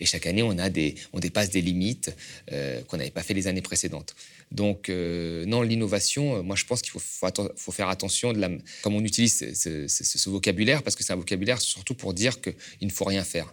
et 0.00 0.06
chaque 0.06 0.26
année, 0.26 0.42
on, 0.42 1.18
dépasse 1.18 1.50
des 1.50 1.60
limites 1.60 2.14
euh, 2.52 2.80
qu'on 2.82 2.96
n'avait 2.98 3.10
pas 3.10 3.22
fait 3.22 3.34
les 3.34 3.46
années 3.46 3.62
précédentes. 3.62 4.14
Donc, 4.52 4.88
euh, 4.88 5.44
non, 5.46 5.62
l'innovation, 5.62 6.36
euh, 6.36 6.42
moi, 6.42 6.56
je 6.56 6.64
pense 6.64 6.82
qu'il 6.82 6.92
faut, 6.92 7.00
faut, 7.00 7.72
faire 7.72 7.88
attention 7.88 8.32
de 8.32 8.38
la, 8.38 8.50
comme 8.82 8.94
on 8.94 9.04
utilise 9.04 9.52
ce, 9.54 9.88
ce 9.88 10.30
vocabulaire, 10.30 10.82
parce 10.82 10.94
que 10.94 11.02
c'est 11.02 11.12
un 11.12 11.16
vocabulaire 11.16 11.60
surtout 11.60 11.94
pour 11.94 12.14
dire 12.14 12.40
qu'il 12.40 12.54
ne 12.82 12.90
faut 12.90 13.04
rien 13.04 13.24
faire. 13.24 13.52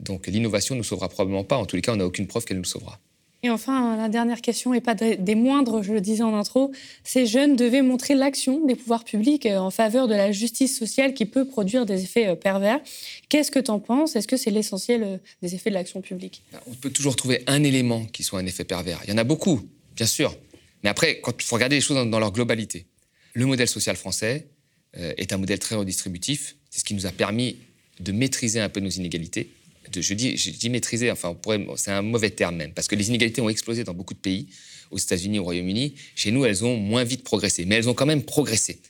Donc, 0.00 0.26
l'innovation 0.26 0.74
ne 0.74 0.78
nous 0.78 0.84
sauvera 0.84 1.08
probablement 1.08 1.44
pas. 1.44 1.56
En 1.56 1.66
tous 1.66 1.76
les 1.76 1.82
cas, 1.82 1.92
on 1.92 1.96
n'a 1.96 2.06
aucune 2.06 2.26
preuve 2.26 2.44
qu'elle 2.44 2.58
nous 2.58 2.64
sauvera. 2.64 2.98
Et 3.44 3.50
enfin, 3.50 3.94
la 3.98 4.08
dernière 4.08 4.40
question, 4.40 4.72
et 4.72 4.80
pas 4.80 4.94
des 4.94 5.34
moindres, 5.34 5.82
je 5.82 5.92
le 5.92 6.00
disais 6.00 6.22
en 6.22 6.34
intro, 6.34 6.72
ces 7.04 7.26
jeunes 7.26 7.56
devaient 7.56 7.82
montrer 7.82 8.14
l'action 8.14 8.64
des 8.64 8.74
pouvoirs 8.74 9.04
publics 9.04 9.44
euh, 9.44 9.58
en 9.58 9.70
faveur 9.70 10.08
de 10.08 10.14
la 10.14 10.32
justice 10.32 10.78
sociale 10.78 11.12
qui 11.12 11.26
peut 11.26 11.44
produire 11.44 11.84
des 11.84 12.04
effets 12.04 12.28
euh, 12.28 12.36
pervers. 12.36 12.80
Qu'est-ce 13.28 13.50
que 13.50 13.58
tu 13.58 13.70
en 13.70 13.80
penses? 13.80 14.16
Est-ce 14.16 14.26
que 14.26 14.38
c'est 14.38 14.50
l'essentiel 14.50 15.02
euh, 15.02 15.16
des 15.42 15.54
effets 15.54 15.68
de 15.68 15.74
l'action 15.74 16.00
publique? 16.00 16.40
Bah, 16.54 16.62
On 16.66 16.74
peut 16.74 16.88
toujours 16.88 17.16
trouver 17.16 17.42
un 17.46 17.62
élément 17.62 18.06
qui 18.06 18.22
soit 18.22 18.40
un 18.40 18.46
effet 18.46 18.64
pervers. 18.64 19.02
Il 19.04 19.10
y 19.10 19.12
en 19.12 19.18
a 19.18 19.24
beaucoup, 19.24 19.60
bien 19.94 20.06
sûr. 20.06 20.34
Mais 20.82 20.88
après, 20.88 21.20
il 21.22 21.42
faut 21.44 21.56
regarder 21.56 21.76
les 21.76 21.82
choses 21.82 22.08
dans, 22.08 22.18
leur 22.18 22.32
globalité. 22.32 22.86
Le 23.34 23.44
modèle 23.44 23.68
social 23.68 23.96
français 23.96 24.46
est 24.94 25.32
un 25.34 25.38
modèle 25.38 25.58
très 25.58 25.74
redistributif. 25.74 26.56
C'est 26.70 26.80
ce 26.80 26.84
qui 26.84 26.94
nous 26.94 27.04
a 27.04 27.10
permis 27.10 27.56
de 28.00 28.12
maîtriser 28.12 28.60
un 28.60 28.68
peu 28.68 28.80
nos 28.80 28.90
inégalités 28.90 29.50
je, 29.94 30.14
dis, 30.14 30.36
je 30.36 30.68
maîtriser, 30.68 31.10
enfin, 31.10 31.36
c'est 31.76 31.90
un 31.90 32.02
mauvais 32.02 32.30
terme 32.30 32.56
même, 32.56 32.72
parce 32.72 32.88
que 32.88 32.96
les 32.96 33.08
inégalités 33.08 33.40
ont 33.40 33.48
explosé 33.48 33.84
dans 33.84 33.94
beaucoup 33.94 34.14
de 34.14 34.18
pays, 34.18 34.48
aux 34.90 34.98
États-Unis, 34.98 35.38
au 35.38 35.44
Royaume-Uni. 35.44 35.94
Chez 36.14 36.30
nous, 36.30 36.44
elles 36.44 36.64
ont 36.64 36.76
moins 36.76 37.04
vite 37.04 37.24
progressé, 37.24 37.64
mais 37.64 37.76
elles 37.76 37.88
ont 37.88 37.94
quand 37.94 38.06
même 38.06 38.22
progressé, 38.22 38.80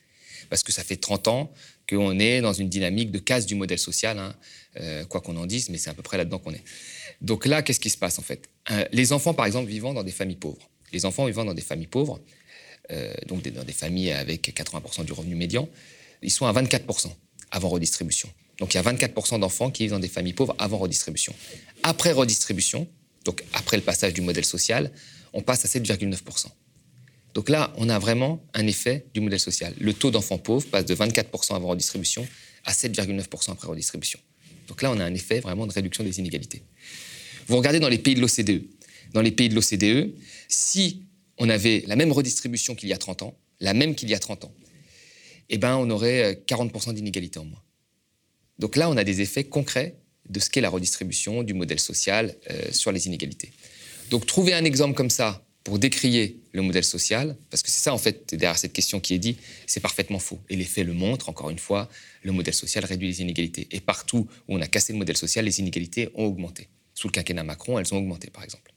parce 0.51 0.63
que 0.63 0.73
ça 0.73 0.85
fait 0.85 0.97
30 0.97 1.29
ans 1.29 1.53
qu'on 1.89 2.19
est 2.19 2.41
dans 2.41 2.53
une 2.53 2.69
dynamique 2.69 3.11
de 3.11 3.19
casse 3.19 3.47
du 3.47 3.55
modèle 3.55 3.79
social, 3.79 4.19
hein, 4.19 4.35
euh, 4.81 5.05
quoi 5.05 5.21
qu'on 5.21 5.37
en 5.37 5.47
dise, 5.47 5.69
mais 5.69 5.79
c'est 5.79 5.91
à 5.91 5.95
peu 5.95 6.03
près 6.03 6.17
là-dedans 6.17 6.39
qu'on 6.39 6.53
est. 6.53 6.65
Donc 7.21 7.47
là, 7.47 7.63
qu'est-ce 7.63 7.81
qui 7.81 7.91
se 7.91 7.99
passe 7.99 8.19
en 8.19 8.23
fait? 8.23 8.49
Euh, 8.71 8.85
Les 8.93 9.13
enfants, 9.13 9.35
par 9.35 9.47
exemple, 9.47 9.69
vivant 9.69 9.95
dans 9.95 10.03
des 10.03 10.13
familles 10.13 10.37
pauvres. 10.37 10.69
Les 10.93 11.05
enfants 11.05 11.27
vivant 11.27 11.45
dans 11.45 11.55
des 11.55 11.63
familles 11.63 11.87
pauvres, 11.87 12.21
euh, 12.91 13.13
donc 13.27 13.47
dans 13.49 13.65
des 13.65 13.73
familles 13.73 14.13
avec 14.13 14.49
80% 14.49 15.05
du 15.05 15.13
revenu 15.13 15.35
médian, 15.35 15.69
ils 16.23 16.31
sont 16.31 16.47
à 16.47 16.53
24% 16.53 17.13
avant 17.51 17.69
redistribution. 17.69 18.29
Donc 18.59 18.75
il 18.75 18.77
y 18.77 18.81
a 18.81 18.83
24% 18.83 19.41
d'enfants 19.41 19.71
qui 19.71 19.85
vivent 19.85 19.93
dans 19.93 19.99
des 19.99 20.09
familles 20.09 20.33
pauvres 20.33 20.55
avant 20.59 20.79
redistribution. 20.79 21.35
Après 21.83 22.13
redistribution, 22.13 22.89
donc 23.25 23.43
après 23.53 23.77
le 23.77 23.83
passage 23.83 24.15
du 24.15 24.21
modèle 24.21 24.45
social, 24.45 24.93
on 25.33 25.43
passe 25.43 25.65
à 25.65 25.69
7,9%. 25.69 26.47
Donc 27.35 27.49
là, 27.49 27.73
on 27.77 27.89
a 27.89 27.99
vraiment 27.99 28.45
un 28.55 28.67
effet 28.67 29.07
du 29.13 29.21
modèle 29.21 29.41
social. 29.41 29.75
Le 29.81 29.93
taux 29.93 30.13
d'enfants 30.13 30.39
pauvres 30.39 30.67
passe 30.69 30.85
de 30.85 30.95
24% 30.95 31.57
avant 31.57 31.69
redistribution 31.69 32.27
à 32.65 32.73
7,9% 32.73 33.51
après 33.51 33.67
redistribution. 33.67 34.21
Donc 34.69 34.83
là, 34.83 34.93
on 34.93 35.01
a 35.01 35.05
un 35.05 35.15
effet 35.15 35.41
vraiment 35.41 35.67
de 35.67 35.73
réduction 35.73 36.05
des 36.05 36.21
inégalités. 36.21 36.63
Vous 37.49 37.57
regardez 37.57 37.81
dans 37.81 37.89
les 37.89 37.99
pays 37.99 38.15
de 38.15 38.21
l'OCDE. 38.21 38.65
Dans 39.13 39.21
les 39.21 39.33
pays 39.33 39.49
de 39.49 39.55
l'OCDE, 39.55 40.15
si 40.49 41.03
on 41.39 41.49
avait 41.49 41.85
la 41.87 41.97
même 41.97 42.13
redistribution 42.13 42.75
qu'il 42.75 42.89
y 42.89 42.93
a 42.93 42.99
30 42.99 43.23
ans, 43.23 43.37
la 43.61 43.75
même 43.75 43.95
qu'il 43.95 44.09
y 44.09 44.15
a 44.15 44.19
30 44.19 44.45
ans, 44.45 44.55
eh 45.51 45.59
ben, 45.59 45.77
on 45.77 45.91
aurait 45.91 46.43
40% 46.47 46.95
d'inégalités 46.95 47.39
en 47.39 47.45
moins. 47.45 47.63
Donc 48.59 48.77
là, 48.77 48.89
on 48.91 48.97
a 48.97 49.05
des 49.05 49.21
effets 49.21 49.45
concrets 49.45 49.97
de 50.29 50.41
ce 50.41 50.49
qu'est 50.51 50.61
la 50.61 50.71
redistribution 50.71 51.43
du 51.43 51.55
modèle 51.55 51.81
social 51.81 52.35
euh, 52.51 52.73
sur 52.73 52.93
les 52.93 53.07
inégalités. 53.07 53.51
Donc 54.11 54.27
trouver 54.27 54.55
un 54.55 54.65
exemple 54.65 54.95
comme 54.95 55.11
ça 55.11 55.45
pour 55.65 55.79
décrier 55.79 56.41
le 56.53 56.61
modèle 56.61 56.85
social, 56.85 57.37
parce 57.51 57.63
que 57.63 57.71
c'est 57.71 57.83
ça 57.83 57.95
en 57.95 57.99
fait 57.99 58.35
derrière 58.35 58.59
cette 58.59 58.75
question 58.75 59.01
qui 59.01 59.15
est 59.15 59.19
dit, 59.19 59.39
c'est 59.67 59.81
parfaitement 59.81 60.19
faux. 60.19 60.39
Et 60.51 60.57
les 60.57 60.65
faits 60.65 60.87
le 60.87 60.93
montrent, 60.93 61.31
encore 61.31 61.49
une 61.49 61.59
fois, 61.59 61.89
le 62.23 62.33
modèle 62.33 62.53
social 62.53 62.85
réduit 62.85 63.09
les 63.09 63.23
inégalités. 63.23 63.67
Et 63.71 63.81
partout 63.81 64.29
où 64.47 64.57
on 64.57 64.61
a 64.61 64.67
cassé 64.67 64.93
le 64.93 64.99
modèle 64.99 65.17
social, 65.17 65.45
les 65.47 65.61
inégalités 65.61 66.11
ont 66.15 66.27
augmenté. 66.27 66.69
Sous 66.93 67.09
le 67.09 67.13
quinquennat 67.13 67.45
Macron, 67.45 67.79
elles 67.79 67.93
ont 67.95 67.99
augmenté 67.99 68.29
par 68.31 68.45
exemple. 68.45 68.73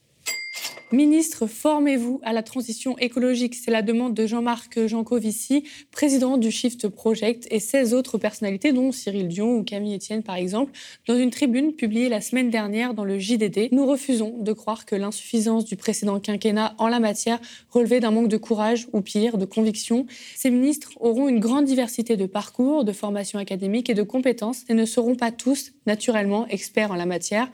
Ministre, 0.90 1.46
formez-vous 1.46 2.18
à 2.24 2.32
la 2.32 2.42
transition 2.42 2.96
écologique. 2.96 3.54
C'est 3.54 3.70
la 3.70 3.82
demande 3.82 4.14
de 4.14 4.26
Jean-Marc 4.26 4.86
Jancovici, 4.86 5.64
président 5.90 6.38
du 6.38 6.50
Shift 6.50 6.88
Project, 6.88 7.46
et 7.50 7.60
16 7.60 7.92
autres 7.92 8.16
personnalités, 8.16 8.72
dont 8.72 8.90
Cyril 8.90 9.28
Dion 9.28 9.54
ou 9.56 9.64
Camille 9.64 9.96
Etienne, 9.96 10.22
par 10.22 10.36
exemple, 10.36 10.72
dans 11.06 11.18
une 11.18 11.28
tribune 11.28 11.74
publiée 11.74 12.08
la 12.08 12.22
semaine 12.22 12.48
dernière 12.48 12.94
dans 12.94 13.04
le 13.04 13.18
JDD. 13.18 13.68
Nous 13.70 13.84
refusons 13.84 14.38
de 14.38 14.52
croire 14.54 14.86
que 14.86 14.96
l'insuffisance 14.96 15.66
du 15.66 15.76
précédent 15.76 16.20
quinquennat 16.20 16.74
en 16.78 16.88
la 16.88 17.00
matière 17.00 17.38
relevait 17.68 18.00
d'un 18.00 18.10
manque 18.10 18.28
de 18.28 18.38
courage 18.38 18.88
ou 18.94 19.02
pire, 19.02 19.36
de 19.36 19.44
conviction. 19.44 20.06
Ces 20.36 20.48
ministres 20.48 20.92
auront 21.00 21.28
une 21.28 21.38
grande 21.38 21.66
diversité 21.66 22.16
de 22.16 22.24
parcours, 22.24 22.84
de 22.84 22.92
formation 22.92 23.38
académique 23.38 23.90
et 23.90 23.94
de 23.94 24.02
compétences 24.02 24.64
et 24.70 24.74
ne 24.74 24.86
seront 24.86 25.16
pas 25.16 25.32
tous, 25.32 25.72
naturellement, 25.84 26.46
experts 26.46 26.92
en 26.92 26.96
la 26.96 27.04
matière. 27.04 27.50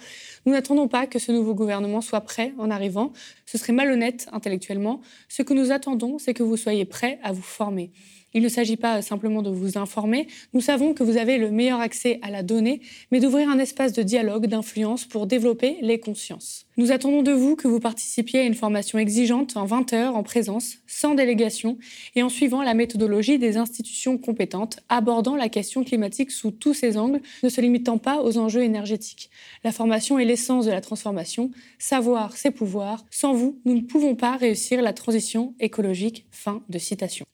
Nous 0.47 0.53
n'attendons 0.53 0.87
pas 0.87 1.09
que 1.09 1.19
ce 1.19 1.33
nouveau 1.33 1.55
gouvernement 1.55 2.01
soit 2.01 2.21
prêt 2.21 2.53
en 2.59 2.71
arrivant. 2.71 3.13
Ce 3.47 3.59
serait 3.59 3.73
malhonnête 3.73 4.29
intellectuellement. 4.33 5.01
Ce 5.29 5.43
que 5.43 5.55
nous 5.55 5.73
attendons, 5.73 6.19
c'est 6.19 6.35
que 6.35 6.43
vous 6.43 6.57
soyez 6.57 6.85
prêts 6.85 7.19
à 7.23 7.33
vous 7.33 7.43
former. 7.43 7.91
Il 8.35 8.43
ne 8.43 8.49
s'agit 8.49 8.77
pas 8.77 9.01
simplement 9.01 9.43
de 9.43 9.51
vous 9.51 9.79
informer. 9.79 10.27
Nous 10.53 10.61
savons 10.61 10.93
que 10.93 11.05
vous 11.05 11.17
avez 11.17 11.39
le 11.39 11.53
meilleur 11.53 11.79
accès 11.79 12.19
à 12.21 12.31
la 12.31 12.43
donnée, 12.43 12.81
mais 13.13 13.21
d'ouvrir 13.21 13.49
un 13.49 13.61
espace 13.61 13.93
de 13.93 14.03
dialogue, 14.03 14.47
d'influence 14.47 15.05
pour 15.05 15.29
développer 15.29 15.77
les 15.83 16.01
consciences. 16.01 16.67
Nous 16.77 16.91
attendons 16.91 17.23
de 17.23 17.31
vous 17.31 17.55
que 17.55 17.69
vous 17.69 17.79
participiez 17.79 18.41
à 18.41 18.43
une 18.43 18.55
formation 18.55 18.99
exigeante 18.99 19.57
en 19.57 19.65
20 19.65 19.93
heures 19.93 20.17
en 20.17 20.25
présence, 20.25 20.79
sans 20.89 21.15
délégation 21.15 21.79
et 22.17 22.25
en 22.25 22.29
suivant 22.29 22.63
la 22.63 22.75
méthodologie 22.75 23.39
des 23.39 23.57
institutions 23.57 24.19
compétentes, 24.19 24.81
abordant 24.89 25.37
la 25.37 25.49
question 25.49 25.85
climatique 25.85 26.33
sous 26.33 26.51
tous 26.51 26.75
ses 26.75 26.99
angles, 26.99 27.21
ne 27.45 27.49
se 27.49 27.61
limitant 27.61 27.99
pas 27.99 28.21
aux 28.21 28.37
enjeux 28.37 28.65
énergétiques. 28.65 29.31
La 29.63 29.71
formation 29.71 30.19
est 30.19 30.25
l'essence 30.25 30.67
de 30.67 30.73
la 30.73 30.81
transformation. 30.81 31.53
Savoir, 31.79 32.37
c'est 32.37 32.51
pouvoir. 32.51 33.05
Sans 33.11 33.33
vous, 33.33 33.61
nous 33.65 33.75
ne 33.75 33.83
pouvons 33.83 34.17
pas 34.17 34.37
réussir 34.37 34.83
la 34.83 34.93
transition 34.93 35.55
écologique. 35.61 36.27
Fin 36.33 36.65
de 36.69 36.79
citation. 36.79 37.25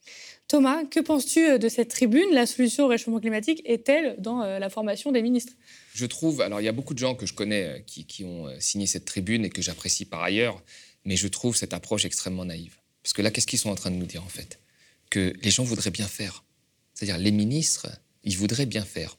Thomas, 0.51 0.85
que 0.85 0.99
penses-tu 0.99 1.49
euh, 1.49 1.59
de 1.59 1.69
cette 1.69 1.91
tribune? 1.91 2.27
La 2.33 2.45
solution 2.45 2.87
au 2.87 2.89
réchauffement 2.89 3.21
climatique 3.21 3.63
est-elle 3.65 4.17
dans 4.19 4.43
euh, 4.43 4.59
la 4.59 4.69
formation 4.69 5.13
des 5.13 5.23
ministres? 5.23 5.53
Je 5.95 6.07
trouve, 6.07 6.41
alors 6.41 6.61
il 6.61 6.65
y 6.65 6.69
a 6.69 6.73
beaucoup 6.73 6.93
de 6.93 6.99
gens 6.99 7.15
que 7.15 7.25
je 7.25 7.35
connais 7.35 7.65
euh, 7.67 7.79
qui, 7.87 8.25
ont 8.25 8.49
signé 8.59 8.89
cette 8.89 9.05
tribune 9.05 9.45
et 9.45 9.51
que 9.51 9.63
j'apprécie 9.63 10.07
par 10.07 10.25
ailleurs, 10.25 10.61
mais 11.05 11.15
je 11.15 11.29
trouve 11.29 11.57
cette 11.57 11.73
approche 11.73 12.05
extrêmement 12.05 12.45
naïve. 12.45 12.75
Parce 13.05 13.13
que 13.13 13.23
là, 13.23 13.31
qu'est-ce 13.31 13.47
qu'ils 13.47 13.61
sont 13.61 13.71
en 13.71 13.77
train 13.77 13.93
de 13.93 13.95
nous 13.95 14.07
dire 14.07 14.25
en 14.25 14.29
fait? 14.29 14.59
Que 15.09 15.33
les 15.41 15.53
gens 15.53 15.63
voudraient 15.63 15.93
bien 15.93 16.09
faire. 16.09 16.43
C'est-à-dire 16.95 17.19
les 17.19 17.31
ministres, 17.31 17.87
ils 18.25 18.37
voudraient 18.37 18.67
bien 18.67 18.85
faire. 18.85 19.19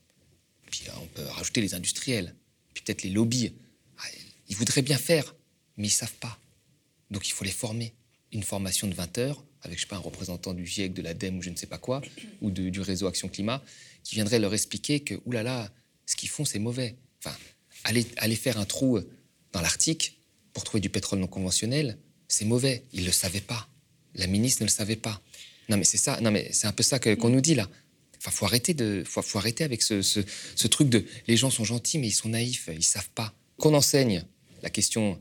Puis 0.69 0.83
on 1.01 1.05
peut 1.15 1.23
rajouter 1.29 1.61
les 1.61 1.75
industriels, 1.75 2.35
puis 2.73 2.83
peut-être 2.83 3.03
les 3.03 3.09
lobbies. 3.09 3.53
Ah, 4.00 4.03
ils 4.50 4.57
voudraient 4.57 4.81
bien 4.81 4.97
faire, 4.97 5.33
mais 5.77 5.88
ils 5.88 5.91
savent 5.91 6.17
pas. 6.19 6.38
Donc 7.09 7.29
il 7.29 7.31
faut 7.31 7.45
les 7.45 7.51
former. 7.51 7.93
Une 8.33 8.43
formation 8.43 8.88
de 8.89 8.93
20 8.93 9.17
heures, 9.17 9.45
avec 9.63 9.77
je 9.77 9.82
sais 9.82 9.88
pas, 9.88 9.96
un 9.96 10.00
représentant 10.00 10.53
du 10.53 10.65
GIEC, 10.65 10.94
de 10.94 11.01
l'ADEME 11.01 11.38
ou 11.38 11.41
je 11.41 11.50
ne 11.50 11.56
sais 11.56 11.68
pas 11.68 11.77
quoi, 11.77 12.01
ou 12.41 12.51
du 12.51 12.82
réseau 12.82 13.08
Action 13.08 13.30
Climat, 13.30 13.63
qui 14.03 14.15
viendrait 14.15 14.39
leur 14.39 14.53
expliquer 14.53 15.01
que, 15.01 15.15
oulala, 15.25 15.72
ce 16.06 16.15
qu'ils 16.15 16.30
font, 16.30 16.46
c'est 16.46 16.60
mauvais. 16.60 16.96
Enfin, 17.20 17.36
aller, 17.84 18.06
aller 18.18 18.36
faire 18.36 18.58
un 18.58 18.65
trou 18.65 19.00
dans 19.53 19.62
l'Arctique 19.62 20.20
pour 20.53 20.63
trouver 20.63 20.82
du 20.82 20.89
pétrole 20.89 21.20
non 21.20 21.27
conventionnel, 21.27 21.98
c'est 22.27 22.46
mauvais. 22.46 22.84
Ils 22.94 23.01
ne 23.01 23.06
le 23.08 23.12
savaient 23.12 23.41
pas. 23.41 23.68
La 24.15 24.27
ministre 24.27 24.63
ne 24.63 24.68
le 24.68 24.72
savait 24.72 24.96
pas. 24.96 25.22
Non, 25.70 25.77
mais 25.77 25.84
c'est 25.84 25.98
ça. 25.98 26.20
Non, 26.22 26.32
mais 26.32 26.50
c'est 26.51 26.68
un 26.68 26.72
peu 26.72 26.84
ça 26.84 27.00
qu'on 27.00 27.30
nous 27.30 27.41
dit 27.41 27.56
là. 27.56 27.70
Enfin, 28.18 28.32
faut 28.32 28.46
arrêter 28.46 28.74
de, 28.74 29.03
faut, 29.06 29.22
faut 29.22 29.38
arrêter 29.38 29.63
avec 29.63 29.82
ce, 29.82 30.01
ce, 30.01 30.20
ce, 30.56 30.68
truc 30.68 30.89
de, 30.89 31.06
les 31.27 31.38
gens 31.38 31.50
sont 31.50 31.63
gentils, 31.63 31.98
mais 31.98 32.08
ils 32.08 32.13
sont 32.13 32.30
naïfs, 32.30 32.70
ils 32.72 32.84
savent 32.84 33.10
pas. 33.15 33.34
Qu'on 33.58 33.74
enseigne 33.74 34.24
la 34.62 34.70
question 34.70 35.20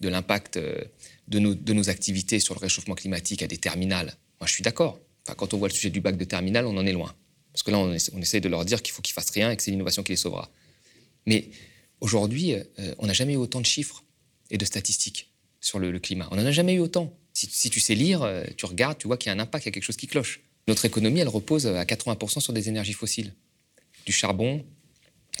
de 0.00 0.08
l'impact 0.08 0.56
euh, 0.56 0.84
de 1.28 1.38
nos, 1.38 1.88
activités 1.90 2.40
sur 2.40 2.54
le 2.54 2.60
réchauffement 2.60 2.94
climatique 2.94 3.42
à 3.42 3.46
des 3.46 3.58
terminales, 3.58 4.16
moi 4.40 4.46
je 4.46 4.52
suis 4.52 4.62
d'accord. 4.62 5.00
Quand 5.36 5.54
on 5.54 5.58
voit 5.58 5.68
le 5.68 5.74
sujet 5.74 5.90
du 5.90 6.00
bac 6.00 6.16
de 6.16 6.24
terminale, 6.24 6.66
on 6.66 6.76
en 6.76 6.86
est 6.86 6.92
loin. 6.92 7.12
Parce 7.52 7.64
que 7.64 7.72
là, 7.72 7.78
on, 7.78 7.92
essaie, 7.92 8.40
de 8.40 8.48
leur 8.48 8.64
dire 8.64 8.80
qu'il 8.80 8.92
faut 8.92 9.02
qu'ils 9.02 9.14
fassent 9.14 9.30
rien 9.30 9.50
et 9.50 9.56
que 9.56 9.62
c'est 9.62 9.72
l'innovation 9.72 10.04
qui 10.04 10.12
les 10.12 10.16
sauvera. 10.16 10.50
Mais 11.24 11.48
aujourd'hui, 12.00 12.52
euh, 12.52 12.94
on 12.98 13.06
n'a 13.06 13.12
jamais 13.12 13.32
eu 13.32 13.36
autant 13.36 13.60
de 13.60 13.66
chiffres 13.66 14.04
et 14.50 14.58
de 14.58 14.64
statistiques 14.64 15.32
sur 15.60 15.80
le, 15.80 15.98
climat. 15.98 16.28
On 16.30 16.36
n'en 16.36 16.46
a 16.46 16.52
jamais 16.52 16.74
eu 16.74 16.78
autant. 16.78 17.12
Si, 17.32 17.48
si, 17.50 17.70
tu 17.70 17.80
sais 17.80 17.94
lire, 17.94 18.22
euh, 18.22 18.44
tu 18.56 18.66
regardes, 18.66 18.98
tu 18.98 19.08
vois 19.08 19.16
qu'il 19.16 19.30
y 19.30 19.32
a 19.32 19.34
un 19.34 19.40
impact, 19.40 19.64
il 19.64 19.68
y 19.68 19.70
a 19.70 19.72
quelque 19.72 19.82
chose 19.82 19.96
qui 19.96 20.06
cloche. 20.06 20.42
Notre 20.68 20.84
économie, 20.84 21.20
elle 21.20 21.28
repose 21.28 21.66
à 21.66 21.84
80% 21.84 22.40
sur 22.40 22.52
des 22.52 22.68
énergies 22.68 22.92
fossiles. 22.92 23.34
Du 24.04 24.12
charbon, 24.12 24.64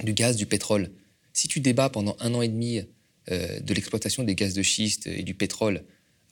du 0.02 0.12
gaz, 0.12 0.36
du 0.36 0.46
pétrole. 0.46 0.90
Si 1.32 1.48
tu 1.48 1.60
débats 1.60 1.90
pendant 1.90 2.16
un 2.20 2.34
an 2.34 2.42
et 2.42 2.48
demi 2.48 2.80
euh, 3.30 3.60
de 3.60 3.74
l'exploitation 3.74 4.22
des 4.22 4.34
gaz 4.34 4.54
de 4.54 4.62
schiste 4.62 5.06
et 5.06 5.22
du 5.22 5.34
pétrole 5.34 5.82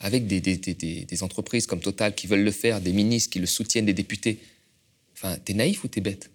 avec 0.01 0.27
des, 0.27 1.23
entreprises 1.23 1.67
comme 1.67 1.81
Total 1.81 2.15
qui 2.15 2.27
veulent 2.27 2.45
le 2.45 2.51
faire, 2.51 2.81
des 2.81 2.93
ministres 2.93 3.31
qui 3.31 3.39
le 3.39 3.47
soutiennent, 3.47 3.87
des 3.87 3.95
députés. 3.95 4.39
Enfin, 5.15 5.37
t'es 5.39 5.55
naïf 5.55 5.85
ou 5.85 5.89
t'es 5.89 6.01
bête? 6.01 6.31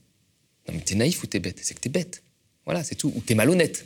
Non, 0.67 0.73
mais 0.73 0.81
t'es 0.81 0.95
naïf 0.95 1.21
ou 1.23 1.27
t'es 1.27 1.39
bête? 1.39 1.59
C'est 1.61 1.73
que 1.73 1.79
t'es 1.79 1.89
bête. 1.89 2.23
Voilà, 2.65 2.83
c'est 2.83 2.95
tout. 2.95 3.11
Ou 3.15 3.21
t'es 3.21 3.35
malhonnête. 3.35 3.85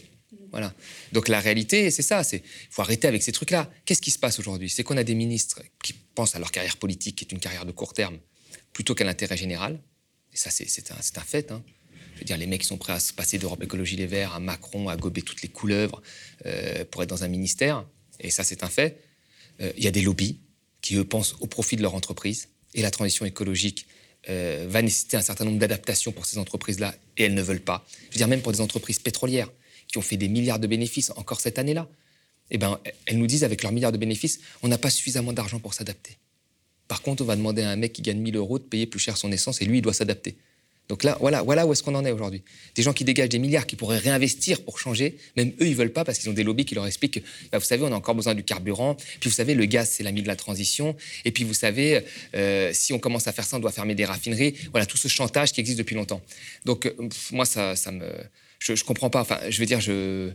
Voilà. 0.51 0.73
Donc 1.11 1.27
la 1.27 1.39
réalité, 1.39 1.89
c'est 1.91 2.01
ça. 2.01 2.21
Il 2.31 2.41
faut 2.69 2.81
arrêter 2.81 3.07
avec 3.07 3.23
ces 3.23 3.31
trucs-là. 3.31 3.71
Qu'est-ce 3.85 4.01
qui 4.01 4.11
se 4.11 4.19
passe 4.19 4.39
aujourd'hui? 4.39 4.69
C'est 4.69 4.83
qu'on 4.83 4.97
a 4.97 5.03
des 5.03 5.15
ministres 5.15 5.61
qui 5.83 5.93
pensent 5.93 6.35
à 6.35 6.39
leur 6.39 6.51
carrière 6.51 6.77
politique, 6.77 7.17
qui 7.17 7.25
est 7.25 7.31
une 7.31 7.39
carrière 7.39 7.65
de 7.65 7.71
court 7.71 7.93
terme, 7.93 8.19
plutôt 8.71 8.93
qu'à 8.93 9.03
l'intérêt 9.03 9.35
général. 9.35 9.79
Et 10.31 10.37
ça, 10.37 10.49
c'est 10.51 10.91
un, 10.91 10.95
un, 10.95 11.21
fait. 11.21 11.51
Hein. 11.51 11.63
Dire, 12.23 12.37
les 12.37 12.47
mecs 12.47 12.63
sont 12.63 12.77
prêts 12.77 12.93
à 12.93 12.99
se 12.99 13.13
passer 13.13 13.37
d'Europe 13.37 13.61
Écologie 13.63 13.95
Les 13.95 14.07
Verts 14.07 14.33
à 14.33 14.39
Macron, 14.39 14.89
à 14.89 14.95
gober 14.95 15.21
toutes 15.21 15.41
les 15.41 15.49
couleuvres 15.49 16.01
euh, 16.45 16.85
pour 16.89 17.03
être 17.03 17.09
dans 17.09 17.23
un 17.23 17.27
ministère. 17.27 17.85
Et 18.19 18.29
ça, 18.29 18.43
c'est 18.43 18.63
un 18.63 18.69
fait. 18.69 19.01
Euh, 19.61 19.71
il 19.77 19.83
y 19.83 19.87
a 19.87 19.91
des 19.91 20.01
lobbies 20.01 20.39
qui, 20.81 20.95
eux, 20.95 21.03
pensent 21.03 21.35
au 21.39 21.47
profit 21.47 21.75
de 21.75 21.81
leur 21.81 21.95
entreprise. 21.95 22.49
Et 22.73 22.81
la 22.81 22.91
transition 22.91 23.25
écologique 23.25 23.87
euh, 24.29 24.65
va 24.69 24.81
nécessiter 24.81 25.17
un 25.17 25.21
certain 25.21 25.45
nombre 25.45 25.59
d'adaptations 25.59 26.11
pour 26.11 26.25
ces 26.25 26.37
entreprises-là. 26.37 26.95
Et 27.17 27.23
elles 27.23 27.33
ne 27.33 27.41
veulent 27.41 27.59
pas. 27.59 27.85
Je 28.09 28.15
veux 28.15 28.17
dire, 28.17 28.27
même 28.27 28.41
pour 28.41 28.51
des 28.51 28.61
entreprises 28.61 28.99
pétrolières 28.99 29.51
qui 29.87 29.97
ont 29.97 30.01
fait 30.01 30.17
des 30.17 30.29
milliards 30.29 30.59
de 30.59 30.67
bénéfices 30.67 31.11
encore 31.15 31.41
cette 31.41 31.59
année-là, 31.59 31.89
eh 32.51 32.57
ben, 32.57 32.79
elles 33.05 33.17
nous 33.17 33.27
disent, 33.27 33.43
avec 33.43 33.63
leurs 33.63 33.71
milliards 33.71 33.91
de 33.91 33.97
bénéfices, 33.97 34.39
on 34.61 34.67
n'a 34.67 34.77
pas 34.77 34.89
suffisamment 34.89 35.33
d'argent 35.33 35.59
pour 35.59 35.73
s'adapter. 35.73 36.17
Par 36.87 37.01
contre, 37.01 37.23
on 37.23 37.25
va 37.25 37.35
demander 37.35 37.63
à 37.63 37.69
un 37.69 37.75
mec 37.75 37.93
qui 37.93 38.01
gagne 38.01 38.19
1000 38.19 38.35
euros 38.35 38.59
de 38.59 38.63
payer 38.63 38.85
plus 38.85 38.99
cher 38.99 39.17
son 39.17 39.31
essence 39.31 39.61
et 39.61 39.65
lui, 39.65 39.79
il 39.79 39.81
doit 39.81 39.93
s'adapter. 39.93 40.35
Donc 40.89 41.03
là, 41.03 41.17
voilà, 41.21 41.41
voilà 41.41 41.65
où 41.65 41.71
est-ce 41.71 41.81
qu'on 41.81 41.95
en 41.95 42.05
est 42.05 42.11
aujourd'hui. 42.11 42.43
Des 42.75 42.83
gens 42.83 42.93
qui 42.93 43.03
dégagent 43.05 43.29
des 43.29 43.39
milliards, 43.39 43.65
qui 43.65 43.75
pourraient 43.75 43.97
réinvestir 43.97 44.61
pour 44.63 44.79
changer, 44.79 45.17
même 45.37 45.53
eux, 45.61 45.67
ils 45.67 45.75
veulent 45.75 45.93
pas 45.93 46.03
parce 46.03 46.19
qu'ils 46.19 46.29
ont 46.29 46.33
des 46.33 46.43
lobbies 46.43 46.65
qui 46.65 46.75
leur 46.75 46.85
expliquent 46.85 47.15
que, 47.15 47.19
bah, 47.51 47.57
vous 47.57 47.65
savez, 47.65 47.83
on 47.83 47.91
a 47.91 47.95
encore 47.95 48.15
besoin 48.15 48.35
du 48.35 48.43
carburant, 48.43 48.95
puis 49.19 49.29
vous 49.29 49.35
savez, 49.35 49.53
le 49.53 49.65
gaz, 49.65 49.89
c'est 49.89 50.03
l'ami 50.03 50.21
de 50.21 50.27
la 50.27 50.35
transition, 50.35 50.95
et 51.23 51.31
puis 51.31 51.45
vous 51.45 51.53
savez, 51.53 52.03
euh, 52.35 52.71
si 52.73 52.91
on 52.91 52.99
commence 52.99 53.27
à 53.27 53.31
faire 53.31 53.45
ça, 53.45 53.57
on 53.57 53.59
doit 53.59 53.71
fermer 53.71 53.95
des 53.95 54.05
raffineries. 54.05 54.55
Voilà, 54.71 54.85
tout 54.85 54.97
ce 54.97 55.07
chantage 55.07 55.53
qui 55.53 55.61
existe 55.61 55.77
depuis 55.77 55.95
longtemps. 55.95 56.21
Donc, 56.65 56.85
euh, 56.85 56.93
moi, 57.31 57.45
ça, 57.45 57.75
ça 57.75 57.91
me... 57.91 58.05
Je, 58.59 58.75
je 58.75 58.83
comprends 58.83 59.09
pas. 59.09 59.21
Enfin, 59.21 59.39
je 59.49 59.59
veux 59.59 59.65
dire, 59.65 59.81
je 59.81 60.31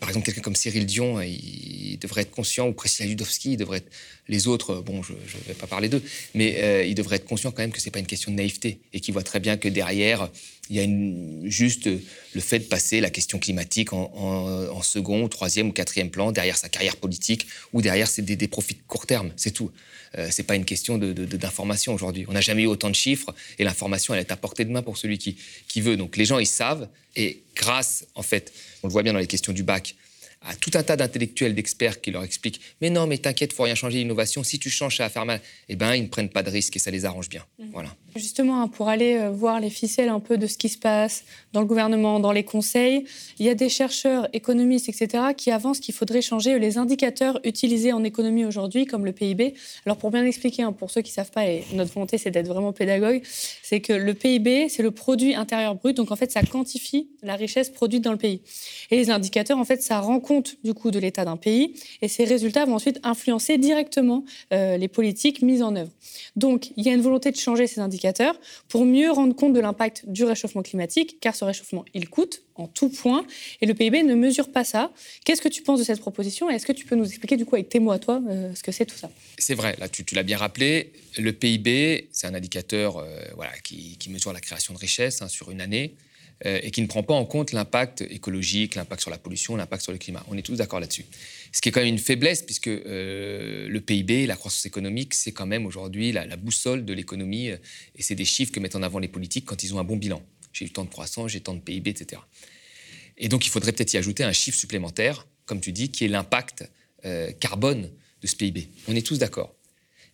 par 0.00 0.08
exemple, 0.08 0.26
quelqu'un 0.26 0.40
comme 0.40 0.56
Cyril 0.56 0.86
Dion, 0.86 1.20
il 1.20 1.96
devrait 2.00 2.22
être 2.22 2.32
conscient, 2.32 2.68
ou 2.68 2.72
Priscilla 2.72 3.08
Ludowski, 3.08 3.52
il 3.52 3.56
devrait 3.56 3.78
être, 3.78 3.90
les 4.28 4.48
autres, 4.48 4.80
bon, 4.80 5.02
je 5.02 5.12
ne 5.12 5.44
vais 5.46 5.54
pas 5.54 5.68
parler 5.68 5.88
d'eux, 5.88 6.02
mais 6.34 6.56
euh, 6.58 6.84
il 6.84 6.94
devrait 6.94 7.16
être 7.16 7.24
conscient 7.24 7.52
quand 7.52 7.62
même 7.62 7.70
que 7.70 7.80
ce 7.80 7.86
n'est 7.86 7.92
pas 7.92 8.00
une 8.00 8.06
question 8.06 8.32
de 8.32 8.36
naïveté 8.36 8.80
et 8.92 9.00
qu'il 9.00 9.14
voit 9.14 9.22
très 9.22 9.38
bien 9.38 9.56
que 9.56 9.68
derrière, 9.68 10.28
il 10.68 10.76
y 10.76 10.80
a 10.80 10.82
une, 10.82 11.42
juste 11.44 11.86
le 11.86 12.40
fait 12.40 12.60
de 12.60 12.64
passer 12.64 13.00
la 13.00 13.10
question 13.10 13.38
climatique 13.38 13.92
en, 13.92 14.82
second, 14.82 15.28
troisième 15.28 15.68
ou 15.68 15.72
quatrième 15.72 16.10
plan, 16.10 16.32
derrière 16.32 16.56
sa 16.56 16.68
carrière 16.68 16.96
politique 16.96 17.46
ou 17.72 17.82
derrière 17.82 18.08
des, 18.18 18.36
des 18.36 18.48
profits 18.48 18.74
de 18.74 18.82
court 18.88 19.06
terme, 19.06 19.30
c'est 19.36 19.52
tout. 19.52 19.70
Euh, 20.18 20.28
c'est 20.30 20.42
pas 20.42 20.56
une 20.56 20.64
question 20.64 20.98
d'information 20.98 21.94
aujourd'hui. 21.94 22.24
On 22.28 22.32
n'a 22.32 22.40
jamais 22.40 22.62
eu 22.62 22.66
autant 22.66 22.90
de 22.90 22.94
chiffres 22.94 23.34
et 23.58 23.64
l'information, 23.64 24.14
elle 24.14 24.20
est 24.20 24.32
à 24.32 24.36
portée 24.36 24.64
de 24.64 24.70
main 24.70 24.82
pour 24.82 24.98
celui 24.98 25.18
qui, 25.18 25.36
qui 25.68 25.80
veut. 25.80 25.96
Donc 25.96 26.16
les 26.16 26.24
gens, 26.24 26.38
ils 26.38 26.46
savent 26.46 26.88
et 27.16 27.42
grâce, 27.54 28.06
en 28.14 28.22
fait, 28.22 28.52
on 28.82 28.88
le 28.88 28.92
voit 28.92 29.02
bien 29.02 29.12
dans 29.12 29.18
les 29.18 29.26
questions 29.26 29.52
du 29.52 29.62
bac, 29.62 29.94
à 30.44 30.54
tout 30.54 30.70
un 30.74 30.82
tas 30.82 30.96
d'intellectuels, 30.96 31.54
d'experts 31.54 32.00
qui 32.00 32.10
leur 32.10 32.24
expliquent 32.24 32.60
Mais 32.80 32.90
non, 32.90 33.06
mais 33.06 33.18
t'inquiète, 33.18 33.52
faut 33.52 33.62
rien 33.62 33.74
changer 33.74 33.98
l'innovation. 33.98 34.42
Si 34.42 34.58
tu 34.58 34.70
changes, 34.70 34.96
ça 34.96 35.04
va 35.04 35.10
faire 35.10 35.26
mal. 35.26 35.40
Eh 35.68 35.76
bien, 35.76 35.94
ils 35.94 36.02
ne 36.02 36.08
prennent 36.08 36.28
pas 36.28 36.42
de 36.42 36.50
risques 36.50 36.76
et 36.76 36.78
ça 36.78 36.90
les 36.90 37.04
arrange 37.04 37.28
bien. 37.28 37.44
Mmh. 37.58 37.64
Voilà. 37.72 37.94
Justement, 38.16 38.62
hein, 38.62 38.68
pour 38.68 38.88
aller 38.88 39.14
euh, 39.14 39.30
voir 39.30 39.60
les 39.60 39.70
ficelles 39.70 40.08
un 40.08 40.20
peu 40.20 40.36
de 40.36 40.46
ce 40.46 40.58
qui 40.58 40.68
se 40.68 40.78
passe 40.78 41.24
dans 41.52 41.60
le 41.60 41.66
gouvernement, 41.66 42.20
dans 42.20 42.32
les 42.32 42.44
conseils, 42.44 43.04
il 43.38 43.46
y 43.46 43.48
a 43.48 43.54
des 43.54 43.68
chercheurs, 43.68 44.28
économistes, 44.32 44.88
etc., 44.88 45.24
qui 45.36 45.50
avancent 45.50 45.80
qu'il 45.80 45.94
faudrait 45.94 46.22
changer 46.22 46.58
les 46.58 46.76
indicateurs 46.76 47.40
utilisés 47.44 47.92
en 47.92 48.04
économie 48.04 48.44
aujourd'hui, 48.44 48.84
comme 48.84 49.04
le 49.04 49.12
PIB. 49.12 49.54
Alors, 49.86 49.96
pour 49.96 50.10
bien 50.10 50.24
expliquer, 50.24 50.62
hein, 50.62 50.72
pour 50.72 50.90
ceux 50.90 51.00
qui 51.00 51.10
ne 51.10 51.14
savent 51.14 51.30
pas, 51.30 51.46
et 51.46 51.64
notre 51.72 51.92
volonté, 51.92 52.18
c'est 52.18 52.30
d'être 52.30 52.48
vraiment 52.48 52.72
pédagogue, 52.72 53.22
c'est 53.62 53.80
que 53.80 53.92
le 53.92 54.14
PIB, 54.14 54.68
c'est 54.68 54.82
le 54.82 54.90
produit 54.90 55.34
intérieur 55.34 55.74
brut. 55.74 55.96
Donc, 55.96 56.10
en 56.10 56.16
fait, 56.16 56.30
ça 56.30 56.42
quantifie 56.42 57.08
la 57.22 57.36
richesse 57.36 57.70
produite 57.70 58.02
dans 58.02 58.12
le 58.12 58.18
pays. 58.18 58.42
Et 58.90 58.96
les 58.96 59.10
indicateurs, 59.10 59.58
en 59.58 59.64
fait, 59.64 59.82
ça 59.82 60.00
rend 60.00 60.20
du 60.40 60.74
coût 60.74 60.90
de 60.90 60.98
l'état 60.98 61.24
d'un 61.24 61.36
pays. 61.36 61.74
Et 62.00 62.08
ces 62.08 62.24
résultats 62.24 62.64
vont 62.64 62.74
ensuite 62.74 62.98
influencer 63.02 63.58
directement 63.58 64.24
euh, 64.52 64.76
les 64.76 64.88
politiques 64.88 65.42
mises 65.42 65.62
en 65.62 65.76
œuvre. 65.76 65.90
Donc, 66.36 66.70
il 66.76 66.84
y 66.86 66.88
a 66.88 66.94
une 66.94 67.00
volonté 67.00 67.30
de 67.30 67.36
changer 67.36 67.66
ces 67.66 67.80
indicateurs 67.80 68.38
pour 68.68 68.84
mieux 68.84 69.10
rendre 69.10 69.34
compte 69.34 69.52
de 69.52 69.60
l'impact 69.60 70.04
du 70.06 70.24
réchauffement 70.24 70.62
climatique, 70.62 71.18
car 71.20 71.34
ce 71.34 71.44
réchauffement, 71.44 71.84
il 71.94 72.08
coûte 72.08 72.42
en 72.56 72.66
tout 72.66 72.90
point, 72.90 73.24
et 73.60 73.66
le 73.66 73.74
PIB 73.74 74.02
ne 74.02 74.14
mesure 74.14 74.50
pas 74.50 74.64
ça. 74.64 74.92
Qu'est-ce 75.24 75.40
que 75.40 75.48
tu 75.48 75.62
penses 75.62 75.78
de 75.78 75.84
cette 75.84 76.00
proposition 76.00 76.50
et 76.50 76.54
est-ce 76.54 76.66
que 76.66 76.72
tu 76.72 76.84
peux 76.84 76.96
nous 76.96 77.06
expliquer 77.06 77.36
du 77.36 77.44
coup 77.44 77.54
avec 77.54 77.68
tes 77.68 77.80
mots 77.80 77.92
à 77.92 77.98
toi 77.98 78.20
euh, 78.28 78.54
ce 78.54 78.62
que 78.62 78.72
c'est 78.72 78.86
tout 78.86 78.96
ça? 78.96 79.10
C'est 79.38 79.54
vrai, 79.54 79.74
là 79.78 79.88
tu, 79.88 80.04
l'as 80.14 80.22
bien 80.22 80.36
rappelé, 80.36 80.92
le 81.18 81.32
PIB, 81.32 82.08
c'est 82.12 82.26
un 82.26 82.34
indicateur 82.34 82.98
euh, 82.98 83.06
voilà, 83.34 83.52
qui, 83.62 83.98
mesure 84.10 84.32
la 84.32 84.40
création 84.40 84.74
de 84.74 84.78
richesse 84.78 85.22
hein, 85.22 85.28
sur 85.28 85.50
une 85.50 85.60
année. 85.60 85.94
Euh, 86.44 86.58
et 86.62 86.72
qui 86.72 86.82
ne 86.82 86.88
prend 86.88 87.04
pas 87.04 87.14
en 87.14 87.24
compte 87.24 87.52
l'impact 87.52 88.00
écologique, 88.00 88.74
l'impact 88.74 89.02
sur 89.02 89.10
la 89.10 89.18
pollution, 89.18 89.54
l'impact 89.54 89.82
sur 89.82 89.92
le 89.92 89.98
climat. 89.98 90.24
On 90.28 90.36
est 90.36 90.42
tous 90.42 90.56
d'accord 90.56 90.80
là-dessus. 90.80 91.04
Ce 91.52 91.60
qui 91.60 91.68
est 91.68 91.72
quand 91.72 91.80
même 91.80 91.88
une 91.88 92.00
faiblesse, 92.00 92.42
puisque 92.42 92.66
euh, 92.66 93.68
le 93.68 93.80
PIB, 93.80 94.26
la 94.26 94.34
croissance 94.34 94.66
économique, 94.66 95.14
c'est 95.14 95.30
quand 95.30 95.46
même 95.46 95.66
aujourd'hui 95.66 96.10
la, 96.10 96.36
boussole 96.36 96.84
de 96.84 96.92
l'économie, 96.92 97.50
euh, 97.50 97.58
et 97.94 98.02
c'est 98.02 98.16
des 98.16 98.24
chiffres 98.24 98.50
que 98.50 98.58
mettent 98.58 98.74
en 98.74 98.82
avant 98.82 98.98
les 98.98 99.06
politiques 99.06 99.44
quand 99.44 99.62
ils 99.62 99.72
ont 99.72 99.78
un 99.78 99.84
bon 99.84 99.96
bilan. 99.96 100.20
J'ai 100.52 100.64
eu 100.64 100.70
tant 100.70 100.84
de 100.84 100.90
croissance, 100.90 101.30
j'ai 101.30 101.40
tant 101.40 101.54
de 101.54 101.60
PIB, 101.60 101.90
etc. 101.90 102.20
Et 103.18 103.28
donc 103.28 103.46
il 103.46 103.50
faudrait 103.50 103.72
peut-être 103.72 103.92
y 103.92 103.96
ajouter 103.96 104.24
un 104.24 104.32
chiffre 104.32 104.58
supplémentaire, 104.58 105.28
comme 105.46 105.60
tu 105.60 105.70
dis, 105.70 105.90
qui 105.90 106.04
est 106.04 106.08
l'impact 106.08 106.68
carbone 107.40 107.90
de 108.20 108.26
ce 108.26 108.36
PIB. 108.36 108.68
On 108.88 108.94
est 108.94 109.04
tous 109.04 109.18
d'accord. 109.18 109.54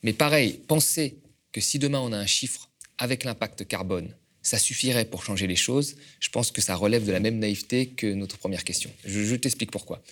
Mais 0.03 0.13
pareil, 0.13 0.61
penser 0.67 1.19
que 1.53 1.61
si 1.61 1.79
demain 1.79 2.01
on 2.01 2.13
a 2.13 2.19
un 2.19 2.27
chiffre 2.27 2.71
avec 2.99 3.25
l'impact 3.25 3.67
carbone, 3.67 4.15
ça 4.49 4.59
suffirait 4.59 5.05
pour 5.05 5.23
changer 5.23 5.47
les 5.47 5.57
choses, 5.57 5.97
je 6.21 6.31
pense 6.31 6.51
que 6.51 6.63
ça 6.63 6.75
relève 6.75 7.05
de 7.05 7.13
la 7.13 7.21
même 7.21 7.39
naïveté 7.39 7.89
que 7.89 8.07
notre 8.15 8.39
première 8.39 8.65
question. 8.65 8.91
Je, 9.05 9.35
t'explique 9.35 9.71
pourquoi. 9.71 10.03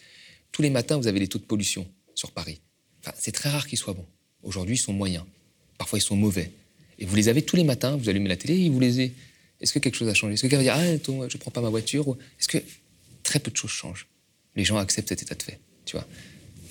Tous 0.53 0.61
les 0.61 0.69
matins, 0.69 0.99
vous 0.99 1.07
avez 1.07 1.21
des 1.21 1.27
taux 1.27 1.39
de 1.39 1.45
pollution 1.45 1.89
sur 2.15 2.31
Paris. 2.33 2.61
c'est 3.19 3.33
très 3.33 3.49
rare 3.49 3.67
qu'ils 3.67 3.79
soient 3.79 3.95
bons. 3.95 4.07
Aujourd'hui, 4.43 4.75
ils 4.75 4.79
sont 4.79 4.93
moyens. 4.93 5.25
Parfois, 5.79 5.99
ils 5.99 6.03
sont 6.03 6.17
mauvais. 6.17 6.51
Et 6.99 7.07
vous 7.07 7.17
les 7.17 7.29
avez 7.29 7.41
tous 7.41 7.57
les 7.57 7.65
matins, 7.65 7.97
vous 7.97 8.11
allumez 8.11 8.29
la 8.29 8.37
télé 8.37 8.61
et 8.61 8.69
vous 8.69 8.79
les 8.79 8.99
avez. 8.99 9.13
Est-ce 9.63 9.73
que 9.73 9.79
quelque 9.79 9.95
chose 9.95 10.09
a 10.09 10.15
changé? 10.15 10.35
Est-ce 10.35 10.43
que 10.43 10.49
quelqu'un 10.49 10.75
va 10.75 10.85
dire 10.85 10.99
Ah, 11.07 11.29
je 11.29 11.35
ne 11.35 11.41
prends 11.41 11.51
pas 11.51 11.63
ma 11.63 11.71
voiture? 11.71 12.17
Est-ce 12.39 12.49
que 12.49 12.59
très 13.23 13.39
peu 13.39 13.51
de 13.51 13.57
choses 13.57 13.71
changent? 13.71 14.07
Les 14.55 14.65
gens 14.65 14.77
acceptent 14.77 15.09
cet 15.09 15.23
état 15.23 15.35
de 15.35 15.43
fait. 15.43 15.59
Tu 15.87 15.97
vois 15.97 16.07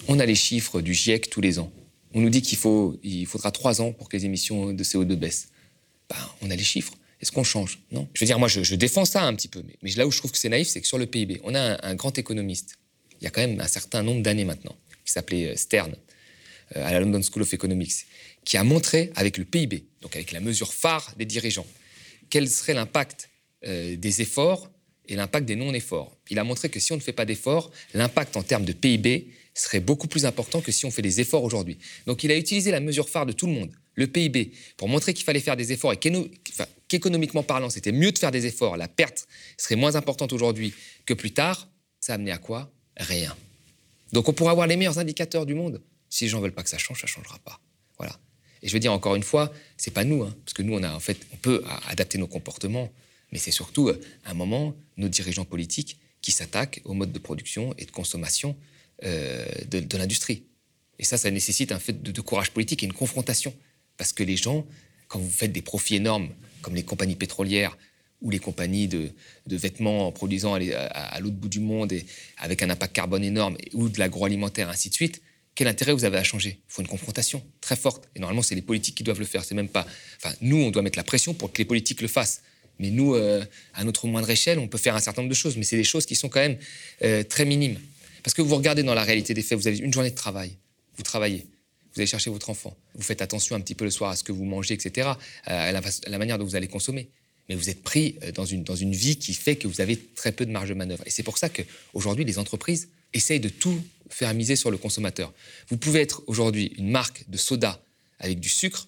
On 0.07 0.19
a 0.19 0.25
les 0.27 0.35
chiffres 0.35 0.81
du 0.81 0.93
GIEC 0.93 1.31
tous 1.31 1.41
les 1.41 1.57
ans. 1.57 1.71
On 2.13 2.21
nous 2.21 2.29
dit 2.29 2.43
qu'il 2.43 2.59
faut, 2.59 2.99
il 3.03 3.25
faudra 3.25 3.51
trois 3.51 3.81
ans 3.81 3.91
pour 3.91 4.07
que 4.07 4.17
les 4.17 4.25
émissions 4.25 4.71
de 4.71 4.83
CO2 4.83 5.15
baissent. 5.15 5.49
Ben, 6.09 6.15
on 6.41 6.51
a 6.51 6.55
les 6.55 6.63
chiffres. 6.63 6.93
Est-ce 7.21 7.31
qu'on 7.31 7.43
change? 7.43 7.79
Non. 7.91 8.07
Je 8.13 8.19
veux 8.21 8.25
dire, 8.25 8.39
moi, 8.39 8.47
je, 8.47 8.75
défends 8.75 9.05
ça 9.05 9.23
un 9.23 9.33
petit 9.35 9.47
peu. 9.47 9.63
Mais, 9.81 9.91
là 9.91 10.05
où 10.05 10.11
je 10.11 10.17
trouve 10.17 10.31
que 10.31 10.37
c'est 10.37 10.49
naïf, 10.49 10.67
c'est 10.67 10.81
que 10.81 10.87
sur 10.87 10.97
le 10.97 11.05
PIB, 11.05 11.41
on 11.43 11.55
a 11.55 11.85
un, 11.85 11.95
grand 11.95 12.17
économiste, 12.17 12.75
il 13.19 13.23
y 13.23 13.27
a 13.27 13.29
quand 13.29 13.41
même 13.41 13.59
un 13.59 13.67
certain 13.67 14.03
nombre 14.03 14.21
d'années 14.21 14.45
maintenant, 14.45 14.75
qui 15.05 15.11
s'appelait 15.11 15.51
euh, 15.51 15.55
Stern, 15.55 15.95
euh, 16.75 16.85
à 16.85 16.91
la 16.91 16.99
London 16.99 17.21
School 17.21 17.43
of 17.43 17.53
Economics, 17.53 18.05
qui 18.43 18.57
a 18.57 18.63
montré 18.63 19.11
avec 19.15 19.37
le 19.37 19.45
PIB, 19.45 19.85
donc 20.01 20.15
avec 20.15 20.31
la 20.31 20.39
mesure 20.39 20.73
phare 20.73 21.13
des 21.17 21.25
dirigeants, 21.25 21.67
quel 22.29 22.49
serait 22.49 22.73
l'impact 22.73 23.29
euh, 23.65 23.95
des 23.95 24.21
efforts 24.21 24.69
et 25.07 25.15
l'impact 25.15 25.45
des 25.45 25.55
non-efforts. 25.55 26.15
Il 26.29 26.39
a 26.39 26.43
montré 26.43 26.69
que 26.69 26.79
si 26.79 26.91
on 26.91 26.95
ne 26.95 27.01
fait 27.01 27.13
pas 27.13 27.25
d'efforts, 27.25 27.71
l'impact 27.93 28.35
en 28.37 28.43
termes 28.43 28.65
de 28.65 28.73
PIB 28.73 29.27
serait 29.53 29.79
beaucoup 29.79 30.07
plus 30.07 30.25
important 30.25 30.61
que 30.61 30.71
si 30.71 30.85
on 30.85 30.91
fait 30.91 31.01
des 31.01 31.21
efforts 31.21 31.43
aujourd'hui. 31.43 31.77
Donc 32.05 32.23
il 32.23 32.31
a 32.31 32.35
utilisé 32.35 32.71
la 32.71 32.79
mesure 32.79 33.09
phare 33.09 33.25
de 33.25 33.31
tout 33.31 33.47
le 33.47 33.53
monde, 33.53 33.71
le 33.95 34.07
PIB, 34.07 34.51
pour 34.77 34.87
montrer 34.87 35.13
qu'il 35.13 35.25
fallait 35.25 35.39
faire 35.39 35.55
des 35.55 35.71
efforts 35.71 35.93
et 35.93 35.99
qu'économiquement 36.87 37.43
parlant, 37.43 37.69
c'était 37.69 37.91
mieux 37.91 38.11
de 38.11 38.17
faire 38.17 38.31
des 38.31 38.45
efforts, 38.45 38.77
la 38.77 38.87
perte 38.87 39.27
serait 39.57 39.75
moins 39.75 39.95
importante 39.95 40.33
aujourd'hui 40.33 40.73
que 41.05 41.13
plus 41.13 41.31
tard. 41.31 41.69
Ça 41.99 42.13
a 42.13 42.15
amené 42.15 42.31
à 42.31 42.37
quoi? 42.37 42.71
Rien. 42.97 43.35
Donc 44.13 44.29
on 44.29 44.33
pourra 44.33 44.51
avoir 44.51 44.67
les 44.67 44.75
meilleurs 44.75 44.99
indicateurs 44.99 45.45
du 45.45 45.55
monde. 45.55 45.81
Si 46.09 46.25
les 46.25 46.29
gens 46.29 46.39
veulent 46.39 46.53
pas 46.53 46.63
que 46.63 46.69
ça 46.69 46.77
change, 46.77 47.01
ça 47.01 47.07
changera 47.07 47.39
pas. 47.39 47.59
Voilà. 47.97 48.19
Et 48.61 48.67
je 48.67 48.73
veux 48.73 48.79
dire 48.79 48.93
encore 48.93 49.15
une 49.15 49.23
fois, 49.23 49.51
c'est 49.77 49.91
pas 49.91 50.03
nous, 50.03 50.23
hein, 50.23 50.35
parce 50.45 50.53
que 50.53 50.61
nous 50.61 50.73
on 50.73 50.83
a 50.83 50.93
en 50.93 50.99
fait, 50.99 51.17
on 51.33 51.37
peut 51.37 51.63
adapter 51.87 52.17
nos 52.17 52.27
comportements, 52.27 52.91
mais 53.31 53.39
c'est 53.39 53.51
surtout 53.51 53.89
euh, 53.89 53.99
à 54.23 54.31
un 54.31 54.33
moment 54.33 54.75
nos 54.97 55.07
dirigeants 55.07 55.45
politiques 55.45 55.99
qui 56.21 56.31
s'attaquent 56.31 56.81
au 56.85 56.93
mode 56.93 57.11
de 57.11 57.19
production 57.19 57.73
et 57.77 57.85
de 57.85 57.91
consommation 57.91 58.55
euh, 59.03 59.45
de, 59.69 59.97
l'industrie. 59.97 60.45
Et 60.97 61.03
ça, 61.03 61.17
ça 61.17 61.29
nécessite 61.29 61.71
un 61.71 61.79
fait 61.79 62.01
de, 62.01 62.21
courage 62.21 62.51
politique 62.51 62.81
et 62.81 62.85
une 62.85 62.93
confrontation. 62.93 63.53
Parce 63.97 64.13
que 64.13 64.23
les 64.23 64.37
gens, 64.37 64.65
quand 65.07 65.19
vous 65.19 65.29
faites 65.29 65.51
des 65.51 65.61
profits 65.61 65.95
énormes, 65.95 66.29
comme 66.61 66.75
les 66.75 66.83
compagnies 66.83 67.15
pétrolières 67.15 67.77
ou 68.21 68.29
les 68.29 68.39
compagnies 68.39 68.87
de, 68.87 69.11
vêtements 69.47 70.07
en 70.07 70.11
produisant 70.11 70.55
à, 70.55 71.19
l'autre 71.19 71.35
bout 71.35 71.49
du 71.49 71.59
monde 71.59 71.91
et 71.91 72.05
avec 72.37 72.63
un 72.63 72.69
impact 72.69 72.95
carbone 72.95 73.23
énorme, 73.23 73.57
ou 73.73 73.89
de 73.89 73.99
l'agroalimentaire, 73.99 74.69
ainsi 74.69 74.89
de 74.89 74.93
suite, 74.95 75.21
quel 75.53 75.67
intérêt 75.67 75.93
vous 75.93 76.03
avez 76.03 76.17
à 76.17 76.23
changer? 76.23 76.59
Il 76.67 76.73
faut 76.73 76.81
une 76.81 76.87
confrontation 76.87 77.41
très 77.61 77.77
forte. 77.77 78.09
Et 78.15 78.19
normalement, 78.19 78.41
c'est 78.41 78.55
les 78.55 78.61
politiques 78.61 78.95
qui 78.95 79.03
doivent 79.03 79.19
le 79.19 79.25
faire. 79.25 79.45
C'est 79.45 79.55
même 79.55 79.69
pas. 79.69 79.87
Enfin, 80.17 80.35
nous, 80.41 80.57
on 80.57 80.69
doit 80.69 80.81
mettre 80.81 80.97
la 80.97 81.03
pression 81.03 81.33
pour 81.33 81.53
que 81.53 81.59
les 81.59 81.65
politiques 81.65 82.01
le 82.01 82.09
fassent. 82.09 82.41
Mais 82.77 82.89
nous, 82.89 83.15
euh, 83.15 83.45
à 83.73 83.85
notre 83.85 84.05
moindre 84.07 84.29
échelle, 84.29 84.59
on 84.59 84.67
peut 84.67 84.77
faire 84.77 84.95
un 84.95 84.99
certain 84.99 85.21
nombre 85.21 85.29
de 85.29 85.35
choses. 85.35 85.55
Mais 85.55 85.63
c'est 85.63 85.77
des 85.77 85.85
choses 85.85 86.05
qui 86.05 86.15
sont 86.15 86.27
quand 86.27 86.41
même 86.41 86.57
euh, 87.03 87.23
très 87.23 87.45
minimes. 87.45 87.79
Parce 88.21 88.33
que 88.33 88.41
vous 88.41 88.55
regardez 88.55 88.83
dans 88.83 88.95
la 88.95 89.03
réalité 89.03 89.33
des 89.33 89.43
faits, 89.43 89.57
vous 89.57 89.67
avez 89.67 89.77
une 89.77 89.93
journée 89.93 90.09
de 90.09 90.15
travail, 90.15 90.57
vous 90.97 91.03
travaillez, 91.03 91.45
vous 91.95 92.01
allez 92.01 92.07
chercher 92.07 92.29
votre 92.29 92.49
enfant, 92.49 92.75
vous 92.93 93.01
faites 93.01 93.21
attention 93.21 93.55
un 93.55 93.61
petit 93.61 93.75
peu 93.75 93.85
le 93.85 93.91
soir 93.91 94.11
à 94.11 94.15
ce 94.15 94.23
que 94.23 94.33
vous 94.33 94.43
mangez, 94.43 94.73
etc., 94.73 95.11
à 95.45 95.71
la, 95.71 96.17
manière 96.17 96.37
dont 96.37 96.45
vous 96.45 96.55
allez 96.55 96.67
consommer. 96.67 97.09
Mais 97.47 97.55
vous 97.55 97.69
êtes 97.69 97.83
pris 97.83 98.15
euh, 98.23 98.31
dans 98.31 98.45
une, 98.45 98.63
dans 98.63 98.75
une 98.75 98.93
vie 98.93 99.17
qui 99.17 99.33
fait 99.33 99.55
que 99.55 99.67
vous 99.67 99.79
avez 99.79 99.97
très 99.97 100.31
peu 100.31 100.45
de 100.47 100.51
marge 100.51 100.69
de 100.69 100.73
manœuvre. 100.73 101.03
Et 101.05 101.11
c'est 101.11 101.23
pour 101.23 101.37
ça 101.37 101.47
qu'aujourd'hui, 101.47 102.25
les 102.25 102.39
entreprises 102.39 102.89
essayent 103.13 103.39
de 103.39 103.49
tout 103.49 103.81
faire 104.09 104.33
miser 104.33 104.55
sur 104.55 104.71
le 104.71 104.77
consommateur. 104.77 105.31
Vous 105.69 105.77
pouvez 105.77 106.01
être 106.01 106.23
aujourd'hui 106.27 106.73
une 106.77 106.89
marque 106.89 107.23
de 107.29 107.37
soda 107.37 107.83
avec 108.19 108.39
du 108.39 108.49
sucre, 108.49 108.87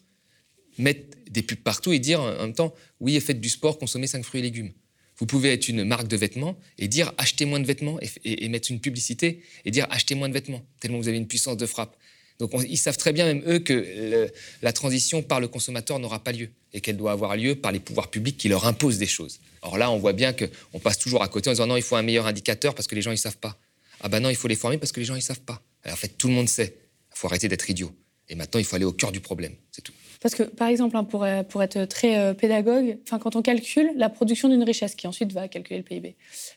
mettre 0.78 1.18
des 1.30 1.44
pubs 1.44 1.60
partout 1.60 1.94
et 1.94 2.00
dire 2.00 2.20
en 2.20 2.42
même 2.42 2.54
temps, 2.54 2.74
oui, 3.00 3.20
faites 3.22 3.40
du 3.40 3.50
sport, 3.50 3.78
consommez 3.78 4.08
5 4.08 4.24
fruits 4.24 4.40
et 4.40 4.44
légumes. 4.44 4.72
Vous 5.18 5.26
pouvez 5.26 5.52
être 5.52 5.68
une 5.68 5.84
marque 5.84 6.08
de 6.08 6.16
vêtements 6.16 6.58
et 6.78 6.88
dire 6.88 7.12
achetez 7.18 7.46
moins 7.46 7.60
de 7.60 7.66
vêtements 7.66 8.00
et, 8.24 8.50
mettre 8.50 8.72
une 8.72 8.80
publicité 8.80 9.42
et 9.66 9.72
dire 9.72 9.88
achetez 9.90 10.14
moins 10.14 10.30
de 10.30 10.34
vêtements, 10.34 10.64
tellement 10.80 11.00
vous 11.00 11.08
avez 11.08 11.18
une 11.18 11.28
puissance 11.28 11.58
de 11.58 11.66
frappe. 11.66 11.98
Donc 12.40 12.52
ils 12.68 12.78
savent 12.78 12.98
très 12.98 13.14
bien, 13.14 13.26
même 13.26 13.44
eux, 13.48 13.60
que 13.60 14.30
la 14.62 14.74
transition 14.74 15.24
par 15.24 15.40
le 15.40 15.48
consommateur 15.48 16.00
n'aura 16.00 16.20
pas 16.24 16.32
lieu 16.32 16.50
et 16.74 16.82
qu'elle 16.82 16.98
doit 16.98 17.12
avoir 17.12 17.36
lieu 17.36 17.56
par 17.56 17.72
les 17.72 17.80
pouvoirs 17.80 18.10
publics 18.10 18.38
qui 18.38 18.50
leur 18.50 18.68
imposent 18.68 19.00
des 19.00 19.08
choses. 19.08 19.40
Or 19.64 19.78
là, 19.78 19.90
on 19.90 19.98
voit 19.98 20.14
bien 20.14 20.34
qu'on 20.34 20.80
passe 20.80 21.00
toujours 21.00 21.24
à 21.24 21.28
côté 21.28 21.50
en 21.50 21.54
disant 21.54 21.68
non, 21.68 21.78
il 21.78 21.84
faut 21.84 21.96
un 21.96 22.04
meilleur 22.04 22.28
indicateur 22.28 22.76
parce 22.76 22.88
que 22.88 22.96
les 22.96 23.02
gens 23.02 23.12
ne 23.12 23.16
savent 23.16 23.38
pas. 23.38 23.58
Ah 24.02 24.10
ben 24.10 24.20
non, 24.20 24.30
il 24.30 24.36
faut 24.36 24.48
les 24.48 24.56
former 24.56 24.78
parce 24.78 24.92
que 24.92 25.00
les 25.00 25.06
gens 25.06 25.16
ne 25.16 25.20
savent 25.20 25.42
pas. 25.42 25.62
en 25.90 25.96
fait, 25.96 26.10
tout 26.10 26.28
le 26.28 26.34
monde 26.34 26.50
sait. 26.50 26.76
Il 27.16 27.18
faut 27.18 27.28
arrêter 27.28 27.48
d'être 27.48 27.68
idiot. 27.70 27.92
Et 28.30 28.36
maintenant, 28.36 28.60
il 28.60 28.66
faut 28.66 28.76
aller 28.76 28.86
au 28.86 28.92
cœur 28.92 29.12
du 29.12 29.22
problème. 29.22 29.54
C'est 29.72 29.82
tout. 29.82 29.94
Parce 30.22 30.36
que, 30.36 30.44
par 30.44 30.68
exemple, 30.68 30.98
hein, 30.98 31.04
pour, 31.04 31.24
euh, 31.24 31.44
pour, 31.44 31.64
être 31.64 31.86
très 31.86 32.18
euh, 32.18 32.34
pédagogue, 32.34 32.98
quand 33.10 33.36
on 33.36 33.42
calcule 33.42 33.92
la 33.96 34.10
production 34.10 34.50
d'une 34.50 34.64
richesse, 34.64 34.96
qui 34.96 35.08
ensuite 35.08 35.32
va 35.32 35.48
calculer 35.48 35.78
le 35.78 35.84
PIB, 35.84 36.16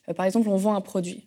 euh, 0.08 0.14
par 0.14 0.26
exemple, 0.26 0.48
on 0.48 0.56
vend 0.56 0.74
un 0.74 0.80
produit 0.80 1.26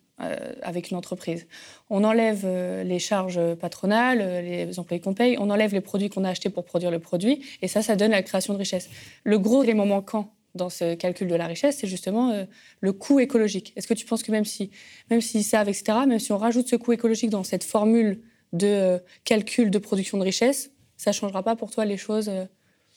avec 0.62 0.90
une 0.90 0.96
entreprise. 0.96 1.46
On 1.90 2.04
enlève 2.04 2.46
les 2.84 2.98
charges 2.98 3.40
patronales, 3.54 4.18
les 4.44 4.78
employés 4.78 5.00
qu'on 5.00 5.14
paye, 5.14 5.36
on 5.38 5.50
enlève 5.50 5.72
les 5.72 5.80
produits 5.80 6.08
qu'on 6.08 6.24
a 6.24 6.30
achetés 6.30 6.50
pour 6.50 6.64
produire 6.64 6.90
le 6.90 6.98
produit, 6.98 7.44
et 7.62 7.68
ça, 7.68 7.82
ça 7.82 7.96
donne 7.96 8.12
la 8.12 8.22
création 8.22 8.52
de 8.54 8.58
richesse. 8.58 8.88
Le 9.24 9.38
gros 9.38 9.62
élément 9.62 9.86
manquant 9.86 10.34
dans 10.54 10.70
ce 10.70 10.94
calcul 10.94 11.28
de 11.28 11.34
la 11.34 11.46
richesse, 11.46 11.78
c'est 11.80 11.88
justement 11.88 12.46
le 12.80 12.92
coût 12.92 13.20
écologique. 13.20 13.72
Est-ce 13.76 13.86
que 13.86 13.94
tu 13.94 14.06
penses 14.06 14.22
que 14.22 14.30
même 14.30 14.44
si, 14.44 14.70
même 15.10 15.20
s'ils 15.20 15.44
savent, 15.44 15.68
etc., 15.68 15.98
même 16.06 16.20
si 16.20 16.32
on 16.32 16.38
rajoute 16.38 16.68
ce 16.68 16.76
coût 16.76 16.92
écologique 16.92 17.30
dans 17.30 17.44
cette 17.44 17.64
formule 17.64 18.22
de 18.52 19.00
calcul 19.24 19.70
de 19.70 19.78
production 19.78 20.18
de 20.18 20.22
richesse, 20.22 20.70
ça 20.96 21.10
ne 21.10 21.14
changera 21.14 21.42
pas 21.42 21.56
pour 21.56 21.70
toi 21.70 21.84
les 21.84 21.96
choses 21.96 22.28
euh? 22.28 22.44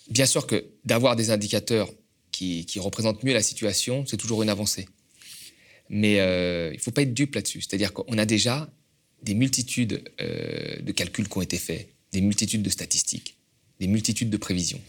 Bien 0.10 0.26
sûr 0.26 0.48
que 0.48 0.66
d'avoir 0.86 1.16
des 1.16 1.32
indicateurs 1.32 1.90
qui, 2.32 2.66
représentent 2.78 3.24
mieux 3.24 3.34
la 3.34 3.42
situation, 3.42 4.06
c'est 4.06 4.18
toujours 4.18 4.44
une 4.44 4.50
avancée. 4.50 4.88
Mais 5.90 6.20
euh, 6.20 6.70
il 6.72 6.78
ne 6.78 6.82
faut 6.82 6.92
pas 6.92 7.04
être 7.04 7.14
dupe 7.14 7.36
là-dessus. 7.36 7.62
C'est-à-dire 7.62 7.94
qu'on 7.94 8.18
a 8.18 8.26
déjà 8.26 8.70
des 9.24 9.34
multitudes 9.34 10.04
euh, 10.22 10.80
de 10.80 10.92
calculs 10.92 11.28
qui 11.28 11.38
ont 11.38 11.42
été 11.42 11.58
faits, 11.58 11.90
des 12.12 12.22
multitudes 12.22 12.62
de 12.62 12.70
statistiques, 12.70 13.38
des 13.80 13.88
multitudes 13.88 14.30
de 14.30 14.38
prévisions, 14.38 14.82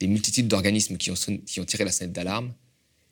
des 0.00 0.06
multitudes 0.06 0.48
d'organismes 0.48 0.96
qui 0.96 1.10
ont, 1.10 1.14
qui 1.46 1.60
ont 1.60 1.64
tiré 1.64 1.84
la 1.84 1.92
sonnette 1.92 2.12
d'alarme, 2.12 2.52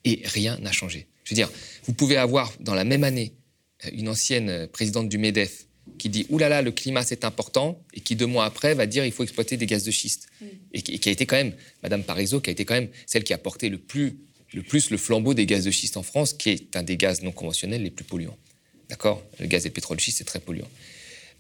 et 0.05 0.23
rien 0.25 0.59
n'a 0.59 0.73
changé. 0.73 1.07
Je 1.25 1.31
veux 1.31 1.37
dire, 1.37 1.51
vous 1.85 1.93
pouvez 1.93 2.17
avoir 2.17 2.53
dans 2.61 2.75
la 2.75 2.85
même 2.85 3.05
année 3.05 3.33
une 3.93 4.09
ancienne 4.09 4.69
présidente 4.69 5.09
du 5.09 5.19
MEDEF 5.19 5.67
qui 5.99 6.09
dit 6.09 6.27
oulala, 6.29 6.57
là 6.57 6.57
là, 6.57 6.63
le 6.63 6.73
climat 6.73 7.03
c'est 7.03 7.25
important, 7.25 7.81
et 7.95 8.01
qui 8.01 8.17
deux 8.17 8.27
mois 8.27 8.45
après 8.45 8.75
va 8.75 8.87
dire 8.87 9.05
il 9.05 9.13
faut 9.13 9.23
exploiter 9.23 9.57
des 9.57 9.67
gaz 9.67 9.85
de 9.85 9.91
schiste. 9.91 10.29
Et, 10.73 10.83
qui, 10.83 11.09
a 11.09 11.13
été 11.13 11.27
quand 11.27 11.37
même, 11.37 11.55
Madame 11.83 12.03
Parizeau, 12.03 12.41
qui 12.41 12.51
a 12.51 12.53
été 12.53 12.65
quand 12.65 12.75
même 12.75 12.89
celle 13.07 13.25
qui 13.25 13.33
a 13.33 13.39
porté 13.39 13.69
le 13.69 13.79
plus, 13.79 14.19
le 14.57 14.63
plus 14.63 14.91
le 14.91 14.97
flambeau 14.97 15.35
des 15.35 15.45
gaz 15.45 15.65
de 15.65 15.71
schiste 15.71 15.99
en 15.99 16.03
France, 16.03 16.33
qui 16.33 16.49
est 16.49 16.77
un 16.77 16.83
des 16.83 16.97
gaz 16.97 17.23
non 17.23 17.31
conventionnels 17.31 17.83
les 17.83 17.91
plus 17.91 18.07
polluants. 18.07 18.39
D'accord? 18.89 19.23
Le 19.39 19.47
gaz 19.47 19.67
et 19.67 19.69
le 19.69 19.75
pétrole 19.75 20.01
schiste, 20.01 20.19
c'est 20.19 20.25
très 20.25 20.41
polluant. 20.41 20.69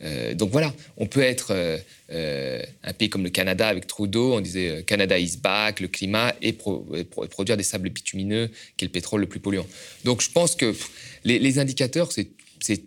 Euh, 0.02 0.34
donc 0.34 0.50
voilà, 0.50 0.74
on 0.98 1.06
peut 1.06 1.22
être 1.22 1.52
euh, 1.52 1.78
euh, 2.10 2.62
un 2.82 2.92
pays 2.92 3.08
comme 3.08 3.24
le 3.24 3.30
Canada 3.30 3.66
avec 3.66 3.86
Trudeau, 3.86 4.34
on 4.34 4.40
disait 4.40 4.84
Canada 4.86 5.18
is 5.18 5.38
back, 5.42 5.80
le 5.80 5.88
climat, 5.88 6.34
et, 6.42 6.52
produire 6.52 7.56
des 7.56 7.62
sables 7.62 7.88
bitumineux, 7.88 8.50
qui 8.76 8.84
est 8.84 8.88
le 8.88 8.92
pétrole 8.92 9.22
le 9.22 9.26
plus 9.26 9.40
polluant. 9.40 9.66
Donc 10.04 10.20
je 10.20 10.30
pense 10.30 10.54
que 10.54 10.74
les, 11.24 11.38
les 11.38 11.58
indicateurs, 11.58 12.12
c'est 12.12 12.28
c'est 12.60 12.82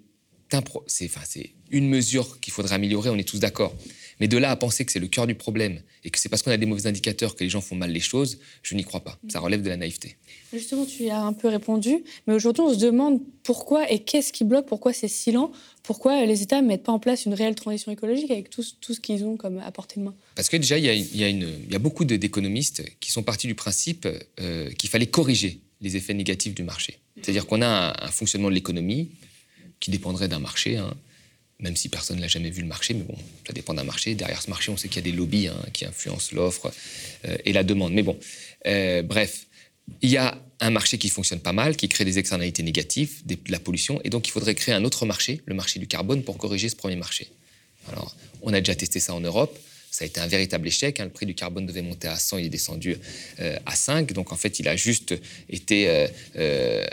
une 1.70 1.89
mesure 1.89 2.39
qu'il 2.39 2.52
faudrait 2.54 2.74
améliorer, 2.74 3.10
on 3.10 3.18
est 3.18 3.28
tous 3.28 3.39
d'accord. 3.39 3.76
Mais 4.20 4.28
de 4.28 4.38
là 4.38 4.52
à 4.52 4.56
penser 4.56 4.86
que 4.86 4.92
c'est 4.92 5.00
le 5.00 5.08
cœur 5.08 5.28
du 5.28 5.36
problème 5.36 5.82
et 6.04 6.10
que 6.10 6.20
c'est 6.20 6.30
parce 6.30 6.42
qu'on 6.42 6.52
a 6.52 6.58
des 6.58 6.66
mauvais 6.66 6.88
indicateurs 6.88 7.36
que 7.36 7.44
les 7.44 7.50
gens 7.50 7.62
font 7.62 7.76
mal 7.76 7.92
les 7.92 8.00
choses, 8.00 8.40
je 8.64 8.76
n'y 8.76 8.84
crois 8.84 9.00
pas. 9.02 9.18
Ça 9.30 9.40
relève 9.40 9.62
de 9.62 9.70
la 9.70 9.78
naïveté. 9.78 10.18
Justement, 10.52 10.86
tu 10.86 11.04
y 11.04 11.10
as 11.10 11.22
un 11.22 11.34
peu 11.34 11.48
répondu, 11.48 12.04
mais 12.28 12.34
aujourd'hui, 12.34 12.64
on 12.64 12.74
se 12.74 12.80
demande 12.80 13.22
pourquoi 13.44 13.90
et 13.92 14.00
qu'est-ce 14.00 14.34
qui 14.34 14.44
bloque, 14.44 14.66
pourquoi 14.66 14.94
c'est 14.94 15.08
si 15.08 15.32
lent, 15.32 15.52
pourquoi 15.84 16.26
les 16.26 16.42
États 16.42 16.62
ne 16.62 16.68
mettent 16.68 16.84
pas 16.84 16.92
en 16.92 17.00
place 17.00 17.26
une 17.26 17.34
réelle 17.34 17.56
transition 17.56 17.92
écologique 17.92 18.32
avec 18.32 18.50
tout, 18.50 18.64
tout 18.82 18.94
ce 18.94 19.00
qu'ils 19.00 19.24
ont 19.24 19.38
comme 19.38 19.60
à 19.60 19.72
portée 19.72 20.00
de 20.00 20.06
main 20.06 20.16
Parce 20.36 20.50
que 20.50 20.58
déjà, 20.58 20.78
il 20.78 20.86
y 20.86 20.90
a, 20.90 21.30
y 21.30 21.76
a, 21.76 21.80
beaucoup 21.80 22.06
d'économistes 22.06 22.84
qui 23.00 23.12
sont 23.12 23.24
partis 23.24 23.48
du 23.48 23.56
principe 23.56 24.08
euh, 24.40 24.70
qu'il 24.72 24.90
fallait 24.90 25.08
corriger 25.08 25.62
les 25.82 25.96
effets 25.96 26.14
négatifs 26.14 26.54
du 26.54 26.64
marché. 26.64 27.00
C'est-à-dire 27.22 27.46
qu'on 27.46 27.62
a 27.62 27.96
un 28.06 28.12
fonctionnement 28.12 28.50
de 28.50 28.54
l'économie 28.54 29.12
qui 29.80 29.92
dépendrait 29.92 30.28
d'un 30.28 30.40
marché, 30.40 30.78
hein, 30.78 30.94
même 31.60 31.76
si 31.76 31.89
personne 31.89 32.17
ne 32.17 32.22
l'a 32.22 32.28
jamais 32.28 32.50
vu 32.50 32.62
le 32.62 32.67
marché, 32.67 32.93
mais 32.93 33.04
bon, 33.04 33.15
ça 33.45 33.54
dépend 33.54 33.74
d'un 33.74 33.84
marché. 33.84 34.15
Derrière 34.15 34.41
ce 34.41 34.50
marché, 34.50 34.72
on 34.72 34.78
sait 34.78 34.88
qu'il 34.88 34.98
y 34.98 35.08
a 35.08 35.12
des 35.12 35.17
lobbies 35.17 35.48
hein, 35.48 35.58
qui 35.74 35.86
influencent 35.86 36.34
l'offre 36.34 36.72
euh, 37.26 37.38
et 37.45 37.54
la 37.54 37.63
demande. 37.63 37.93
Mais 37.93 38.04
bon, 38.04 38.17
euh, 38.65 39.02
bref, 39.02 39.45
il 40.02 40.10
y 40.10 40.17
a 40.17 40.41
un 40.62 40.69
marché 40.69 40.98
qui 40.98 41.10
fonctionne 41.10 41.39
pas 41.39 41.54
mal, 41.54 41.76
qui 41.76 41.89
crée 41.89 42.06
des 42.06 42.17
externalités 42.17 42.63
négatives, 42.63 43.26
de 43.26 43.38
la 43.50 43.60
pollution, 43.60 44.00
et 44.04 44.10
donc 44.10 44.28
il 44.28 44.32
faudrait 44.32 44.56
créer 44.56 44.74
un 44.76 44.84
autre 44.84 45.06
marché, 45.06 45.41
le 45.45 45.56
marché 45.56 45.80
du 45.80 45.88
carbone, 45.88 46.24
pour 46.24 46.38
corriger 46.38 46.69
ce 46.69 46.76
premier 46.76 46.95
marché. 46.95 47.30
Alors, 47.91 48.15
on 48.41 48.54
a 48.54 48.60
déjà 48.60 48.76
testé 48.76 49.00
ça 49.00 49.13
en 49.13 49.22
Europe. 49.22 49.58
Ça 49.91 50.06
a 50.06 50.08
été 50.08 50.19
un 50.19 50.28
véritable 50.28 50.67
échec. 50.67 50.99
Hein. 50.99 51.06
Le 51.06 51.10
prix 51.10 51.25
du 51.25 51.36
carbone 51.36 51.65
devait 51.65 51.82
monter 51.82 52.08
à 52.08 52.15
100, 52.15 52.38
il 52.38 52.45
est 52.45 52.49
descendu 52.49 52.95
euh, 53.39 53.58
à 53.65 53.75
5. 53.75 54.13
Donc 54.13 54.32
en 54.32 54.36
fait, 54.36 54.60
il 54.60 54.67
a 54.67 54.75
juste 54.75 55.15
été 55.49 55.89
euh, 55.89 56.08
euh, 56.38 56.86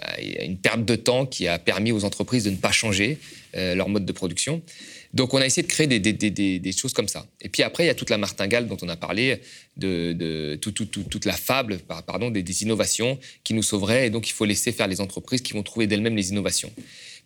une 0.43 0.57
perte 0.57 0.85
de 0.85 0.97
temps 0.97 1.27
qui 1.27 1.47
a 1.47 1.59
permis 1.59 1.93
aux 1.93 2.05
entreprises 2.05 2.45
de 2.45 2.51
ne 2.51 2.57
pas 2.57 2.73
changer 2.73 3.19
leur 3.55 3.89
mode 3.89 4.05
de 4.05 4.13
production. 4.13 4.61
Donc 5.15 5.33
on 5.33 5.39
a 5.39 5.47
essayé 5.47 5.63
de 5.63 5.73
créer 5.73 5.87
des, 5.87 6.73
choses 6.73 6.93
comme 6.93 7.09
ça. 7.09 7.27
Et 7.41 7.49
puis 7.49 7.63
après, 7.63 7.85
il 7.85 7.87
y 7.87 7.91
a 7.91 7.95
toute 7.95 8.11
la 8.11 8.19
martingale 8.19 8.69
dont 8.69 8.77
on 8.83 8.89
a 8.91 8.97
parlé, 8.97 9.41
de, 9.79 10.59
toute 10.61 11.25
la 11.25 11.33
fable 11.33 11.79
des, 12.33 12.63
innovations 12.63 13.19
qui 13.45 13.55
nous 13.55 13.63
sauveraient. 13.63 14.09
Et 14.09 14.11
donc 14.11 14.29
il 14.29 14.33
faut 14.33 14.45
laisser 14.45 14.73
faire 14.73 14.89
les 14.89 15.01
entreprises 15.01 15.41
qui 15.41 15.55
vont 15.55 15.63
trouver 15.63 15.87
d'elles-mêmes 15.87 16.17
les 16.17 16.33
innovations. 16.33 16.71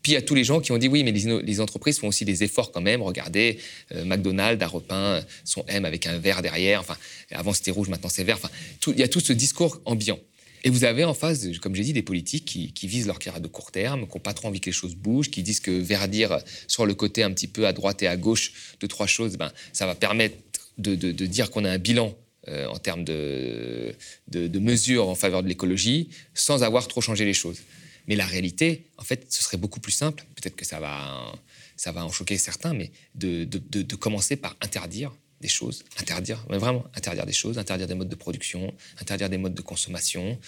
Puis 0.03 0.17
a 0.17 0.23
tous 0.23 0.35
les 0.35 0.45
gens 0.45 0.61
qui 0.61 0.73
ont 0.73 0.79
dit 0.79 0.89
oui, 0.89 1.05
mais 1.05 1.13
les, 1.13 1.61
entreprises 1.61 1.99
font 1.99 2.09
aussi 2.09 2.25
des 2.25 2.43
efforts 2.43 2.73
quand 2.73 2.81
même. 2.81 3.03
Regardez, 3.03 3.59
euh, 3.93 4.05
McDonald's 4.05 4.63
a 4.63 4.67
repeint 4.67 5.23
son 5.45 5.65
M 5.69 5.85
avec 5.85 6.07
un 6.07 6.19
vert 6.19 6.43
derrière. 6.43 6.81
Enfin, 6.81 6.97
avant 7.31 7.53
c'était 7.53 7.71
rouge, 7.71 7.89
maintenant 7.89 8.09
c'est 8.09 8.25
vert. 8.25 8.37
Enfin, 8.37 8.51
il 8.87 8.99
y 8.99 9.03
a 9.03 9.09
tout 9.09 9.21
ce 9.21 9.33
discours 9.33 9.81
ambiant. 9.85 10.19
Et 10.63 10.71
vous 10.71 10.85
avez 10.85 11.05
en 11.05 11.15
face, 11.15 11.47
comme 11.61 11.75
j'ai 11.75 11.85
dit, 11.85 11.93
des 11.93 12.03
politiques 12.03 12.45
qui, 12.45 12.87
visent 12.87 13.07
leur 13.07 13.19
carrière 13.19 13.41
de 13.41 13.49
court 13.49 13.71
terme, 13.71 14.07
qui 14.07 14.15
n'ont 14.15 14.21
pas 14.21 14.35
trop 14.35 14.49
envie 14.49 14.61
que 14.61 14.67
les 14.67 14.73
choses 14.73 14.95
bougent, 14.95 15.31
qui 15.31 15.43
disent 15.43 15.61
que 15.61 15.71
verdir 15.71 16.39
sur 16.69 16.85
le 16.85 16.95
côté 16.95 17.23
un 17.23 17.33
petit 17.33 17.47
peu 17.47 17.67
à 17.67 17.73
droite 17.73 18.03
et 18.03 18.07
à 18.07 18.17
gauche 18.17 18.53
de 18.81 18.87
trois 18.87 19.07
choses, 19.07 19.37
ben, 19.37 19.51
ça 19.73 19.87
va 19.87 19.95
permettre 19.95 20.37
de, 20.77 20.95
dire 20.95 21.51
qu'on 21.51 21.65
a 21.65 21.71
un 21.71 21.79
bilan 21.79 22.15
euh, 22.49 22.67
en 22.67 22.79
termes 22.79 23.05
de, 23.05 23.95
de, 24.29 24.59
mesures 24.59 25.09
en 25.09 25.15
faveur 25.15 25.43
de 25.43 25.49
l'écologie 25.49 26.11
sans 26.35 26.63
avoir 26.63 26.89
trop 26.89 27.01
changé 27.01 27.25
les 27.25 27.35
choses. 27.35 27.59
Mais 28.07 28.17
la 28.17 28.27
réalité, 28.27 28.87
en 28.99 29.05
fait, 29.05 29.27
ce 29.29 29.43
serait 29.43 29.57
beaucoup 29.57 29.81
plus 29.81 29.93
simple, 29.93 30.25
peut-être 30.35 30.57
que 30.57 30.65
ça 30.65 30.81
va, 30.81 31.33
ça 31.77 31.93
va 31.93 32.05
en 32.05 32.11
choquer 32.11 32.37
certains, 32.39 32.75
mais 32.75 32.91
de, 33.15 33.95
commencer 33.97 34.37
par 34.37 34.57
interdire 34.61 35.13
des 35.41 35.49
choses, 35.49 35.85
interdire, 35.99 36.45
vraiment 36.51 36.85
interdire 36.95 37.25
des 37.25 37.33
choses, 37.33 37.57
interdire 37.57 37.87
des 37.87 37.95
modes 37.95 38.11
de 38.11 38.15
production, 38.15 38.75
interdire 39.01 39.31
des 39.31 39.39
modes 39.39 39.55
de 39.55 39.63
consommation, 39.63 40.39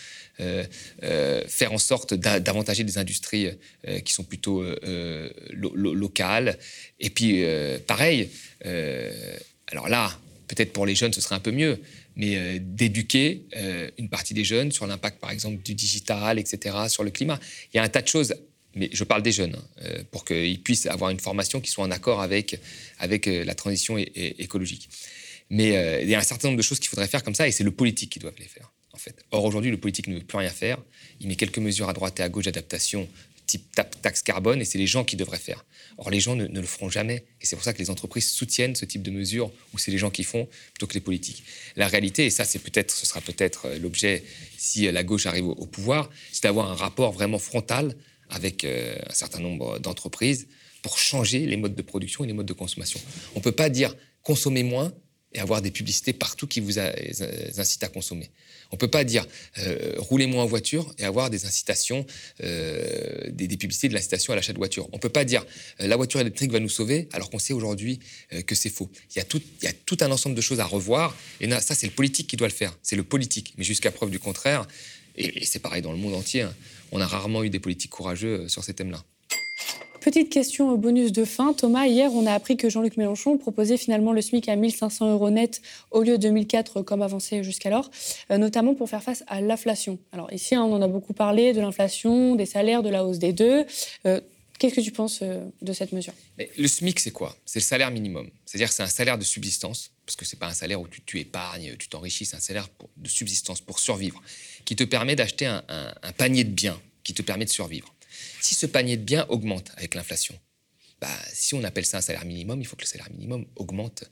euh, 0.41 0.65
euh, 1.03 1.43
faire 1.49 1.73
en 1.73 1.79
sorte 1.79 2.13
d'avantager 2.13 2.85
des 2.85 2.99
industries 2.99 3.49
euh, 3.89 4.01
qui 4.01 4.13
sont 4.13 4.25
plutôt 4.25 4.63
locales. 5.55 6.59
Et 7.01 7.09
puis, 7.09 7.43
pareil, 7.87 8.29
alors 9.69 9.89
là, 9.89 10.13
peut-être 10.49 10.73
pour 10.73 10.85
les 10.85 10.95
jeunes, 10.95 11.15
ce 11.15 11.23
serait 11.23 11.35
un 11.35 11.41
peu 11.41 11.53
mieux, 11.53 11.81
mais 12.17 12.59
d'éduquer 12.61 13.47
une 13.99 14.09
partie 14.09 14.35
des 14.35 14.45
jeunes 14.45 14.71
sur 14.71 14.87
l'impact, 14.87 15.19
par 15.21 15.31
exemple, 15.31 15.63
du 15.63 15.75
digital, 15.75 16.39
etc., 16.39 16.77
sur 16.89 17.05
le 17.05 17.11
climat. 17.11 17.39
Il 17.73 17.79
y 17.79 17.81
a 17.81 17.83
un 17.83 17.89
tas 17.89 18.03
de 18.03 18.09
choses 18.09 18.35
mais 18.75 18.89
je 18.93 19.05
parle 19.05 19.23
des 19.23 19.33
jeunes, 19.33 19.55
hein, 19.55 19.65
euh, 19.83 20.03
pour 20.11 20.25
qu'ils 20.25 20.63
puissent 20.63 20.87
avoir 20.87 21.11
une 21.11 21.21
formation 21.21 21.61
qui 21.61 21.71
soit 21.71 21.85
en 21.85 21.91
accord 21.91 22.23
avec, 22.23 22.59
avec 22.99 23.27
euh, 23.29 23.45
la 23.45 23.55
transition 23.55 23.99
écologique. 23.99 24.89
Mais 25.51 25.77
euh, 25.77 26.01
il 26.03 26.09
y 26.09 26.15
a 26.15 26.19
un 26.19 26.23
certain 26.23 26.49
nombre 26.49 26.59
de 26.59 26.63
choses 26.63 26.79
qu'il 26.79 26.89
faudrait 26.89 27.09
faire 27.09 27.23
comme 27.23 27.35
ça, 27.35 27.47
et 27.47 27.53
c'est 27.53 27.65
le 27.65 27.71
politique 27.71 28.11
qui 28.11 28.19
doit 28.19 28.33
les 28.39 28.47
faire, 28.47 28.73
en 28.93 28.99
fait. 28.99 29.25
Or, 29.31 29.45
aujourd'hui, 29.45 29.71
le 29.71 29.77
politique 29.77 30.07
ne 30.07 30.15
veut 30.15 30.25
plus 30.25 30.39
rien 30.39 30.51
faire. 30.51 30.79
Il 31.21 31.29
met 31.29 31.37
quelques 31.37 31.59
mesures 31.59 31.89
à 31.89 31.93
droite 31.93 32.19
et 32.21 32.23
à 32.23 32.29
gauche 32.29 32.47
d'adaptation, 32.47 33.09
taxe 33.59 34.23
carbone, 34.23 34.61
et 34.61 34.65
c'est 34.65 34.79
les 34.79 34.87
gens 34.87 35.05
qui 35.05 35.17
devraient 35.17 35.39
faire. 35.39 35.65
Or, 35.99 36.11
les 36.11 36.21
gens 36.21 36.37
ne, 36.37 36.47
le 36.47 36.67
feront 36.67 36.89
jamais, 36.89 37.25
et 37.41 37.47
c'est 37.47 37.57
pour 37.57 37.65
ça 37.65 37.73
que 37.73 37.79
les 37.79 37.91
entreprises 37.91 38.31
soutiennent 38.31 38.75
ce 38.75 38.85
type 38.85 39.03
de 39.03 39.11
mesures, 39.11 39.51
où 39.73 39.79
c'est 39.79 39.91
les 39.91 39.99
gens 39.99 40.11
qui 40.11 40.25
font, 40.25 40.49
plutôt 40.75 40.87
que 40.87 40.95
les 40.95 41.01
politiques. 41.01 41.45
La 41.77 41.89
réalité, 41.89 42.27
et 42.27 42.31
ça, 42.31 42.45
c'est 42.45 42.59
peut-être, 42.59 42.91
ce 42.91 43.07
sera 43.07 43.21
peut-être 43.21 43.69
l'objet 43.81 44.25
si 44.57 44.91
la 44.91 45.03
gauche 45.05 45.27
arrive 45.27 45.47
au 45.47 45.67
pouvoir, 45.67 46.11
c'est 46.33 46.45
d'avoir 46.45 46.71
un 46.71 46.75
rapport 46.75 47.13
vraiment 47.13 47.39
frontal 47.39 47.95
avec 48.31 48.65
euh, 48.65 48.97
un 49.09 49.15
certain 49.15 49.41
nombre 49.41 49.79
d'entreprises 49.79 50.49
pour 50.83 50.99
changer 50.99 51.47
les 51.47 51.57
modes 51.57 51.75
de 51.75 51.83
production 51.83 52.25
et 52.25 52.27
les 52.27 52.33
modes 52.33 52.47
de 52.47 52.53
consommation. 52.53 53.01
On 53.35 53.39
ne 53.39 53.45
peut 53.45 53.53
pas 53.53 53.69
dire 53.69 53.95
consommer 54.23 54.63
moins 54.63 54.93
et 55.35 55.41
avoir 55.41 55.63
des 55.63 55.71
publicités 55.71 56.13
partout 56.13 56.47
qui 56.47 56.61
vous 56.61 56.79
incitent 56.79 57.85
à 57.85 57.89
consommer. 57.89 58.31
On 58.71 58.77
ne 58.77 58.79
peut 58.79 58.89
pas 58.89 59.05
dire 59.05 59.27
euh, 59.59 59.95
rouler 59.99 60.27
moins 60.27 60.45
en 60.45 60.47
voiture 60.47 60.95
et 60.99 61.05
avoir 61.05 61.29
des 61.29 61.45
incitations, 61.45 62.07
euh, 62.43 63.31
des, 63.31 63.49
publicités 63.57 63.89
de 63.89 63.95
l'incitation 63.95 64.33
à 64.33 64.37
l'achat 64.37 64.53
de 64.53 64.59
voiture. 64.59 64.89
On 64.93 64.97
ne 64.97 65.01
peut 65.01 65.11
pas 65.11 65.25
dire 65.25 65.45
la 65.79 65.97
voiture 65.97 66.21
électrique 66.21 66.51
va 66.53 66.61
nous 66.61 66.71
sauver 66.71 67.09
alors 67.13 67.29
qu'on 67.29 67.39
sait 67.39 67.53
aujourd'hui 67.53 68.01
que 68.47 68.55
c'est 68.55 68.71
faux. 68.71 68.91
Il 69.15 69.19
y, 69.19 69.21
a 69.21 69.25
tout, 69.25 69.99
un 70.01 70.11
ensemble 70.11 70.35
de 70.35 70.41
choses 70.41 70.61
à 70.61 70.65
revoir 70.65 71.17
et 71.41 71.51
ça, 71.61 71.75
c'est 71.75 71.87
le 71.87 71.93
politique 71.93 72.27
qui 72.27 72.37
doit 72.37 72.49
le 72.49 72.53
faire. 72.53 72.77
C'est 72.83 72.97
le 72.97 73.05
politique. 73.05 73.55
Mais 73.59 73.65
jusqu'à 73.65 73.91
preuve 73.91 74.11
du 74.11 74.19
contraire, 74.19 74.67
et, 75.17 75.45
c'est 75.45 75.59
pareil 75.59 75.83
dans 75.83 75.93
le 75.93 75.99
monde 75.99 76.15
entier, 76.15 76.43
hein, 76.43 76.55
on 76.91 77.01
a 77.01 77.07
rarement 77.07 77.43
eu 77.43 77.51
des 77.51 77.61
politiques 77.61 77.91
courageux 77.91 78.41
euh, 78.41 78.49
sur 78.49 78.65
ces 78.65 78.75
thèmes-là. 78.75 79.03
Petite 80.03 80.31
question 80.31 80.77
bonus 80.77 81.13
de 81.13 81.25
fin. 81.25 81.53
Thomas, 81.53 81.87
hier, 81.87 82.13
on 82.13 82.27
a 82.27 82.33
appris 82.33 82.57
que 82.57 82.69
Jean-Luc 82.69 82.97
Mélenchon 82.97 83.39
proposait 83.39 83.77
finalement 83.77 84.13
le 84.13 84.21
SMIC 84.21 84.49
à 84.49 84.57
1500 84.57 85.13
euros 85.13 85.31
net 85.31 85.63
au 85.93 86.03
lieu 86.03 86.19
de 86.19 86.23
2004 86.23 86.83
comme 86.83 87.03
avancé 87.03 87.45
jusqu'alors, 87.45 87.89
euh, 88.33 88.37
notamment 88.37 88.75
pour 88.75 88.91
faire 88.91 89.01
face 89.01 89.23
à 89.29 89.41
l'inflation. 89.41 90.01
Alors 90.11 90.33
ici, 90.33 90.57
hein, 90.57 90.65
on 90.65 90.73
en 90.73 90.83
a 90.83 90.89
beaucoup 90.89 91.13
parlé 91.13 91.53
de 91.53 91.61
l'inflation, 91.61 92.35
des 92.35 92.47
salaires, 92.47 92.83
de 92.83 92.89
la 92.89 93.05
hausse 93.05 93.21
des 93.21 93.33
deux. 93.33 93.65
Euh, 94.05 94.21
qu'est-ce 94.59 94.75
que 94.75 94.81
tu 94.81 94.91
penses 94.91 95.23
de 95.23 95.73
cette 95.73 95.93
mesure? 95.93 96.15
Le 96.37 96.67
SMIC, 96.67 96.99
c'est 96.99 97.13
quoi? 97.13 97.37
C'est 97.47 97.61
le 97.61 97.65
salaire 97.65 97.93
minimum. 97.93 98.29
C'est-à-dire 98.45 98.73
c'est 98.73 98.83
un 98.83 98.89
salaire 98.89 99.19
de 99.19 99.25
subsistance, 99.25 99.93
parce 100.05 100.17
que 100.17 100.25
ce 100.25 100.35
n'est 100.35 100.41
pas 100.41 100.49
un 100.49 100.53
salaire 100.53 100.81
où 100.81 100.89
tu, 100.89 101.21
épargnes, 101.21 101.77
tu 101.79 101.89
t'enrichis, 101.89 102.25
c'est 102.25 102.37
un 102.37 102.41
salaire 102.41 102.67
de 102.97 103.09
subsistance 103.09 103.61
pour 103.61 103.79
survivre, 103.79 104.21
qui 104.65 104.75
te 104.75 104.83
permet 104.83 105.15
d'acheter 105.15 105.47
un 105.47 106.13
panier 106.19 106.43
de 106.43 106.51
biens 106.51 106.81
qui 107.05 107.15
te 107.15 107.23
permet 107.23 107.45
de 107.45 107.51
survivre. 107.51 107.95
Si 108.41 108.55
ce 108.55 108.67
panier 108.67 108.97
de 108.97 109.03
biens 109.03 109.27
augmente 109.29 109.73
avec 109.77 109.95
l'inflation, 109.95 110.39
bah, 111.01 111.09
si 111.33 111.55
on 111.55 111.65
appelle 111.65 111.85
ça 111.85 111.99
un 111.99 112.01
salaire 112.01 112.25
minimum, 112.25 112.61
il 112.61 112.65
faut 112.65 112.77
que 112.77 112.83
le 112.83 112.87
salaire 112.87 113.11
minimum 113.11 113.45
augmente 113.57 114.05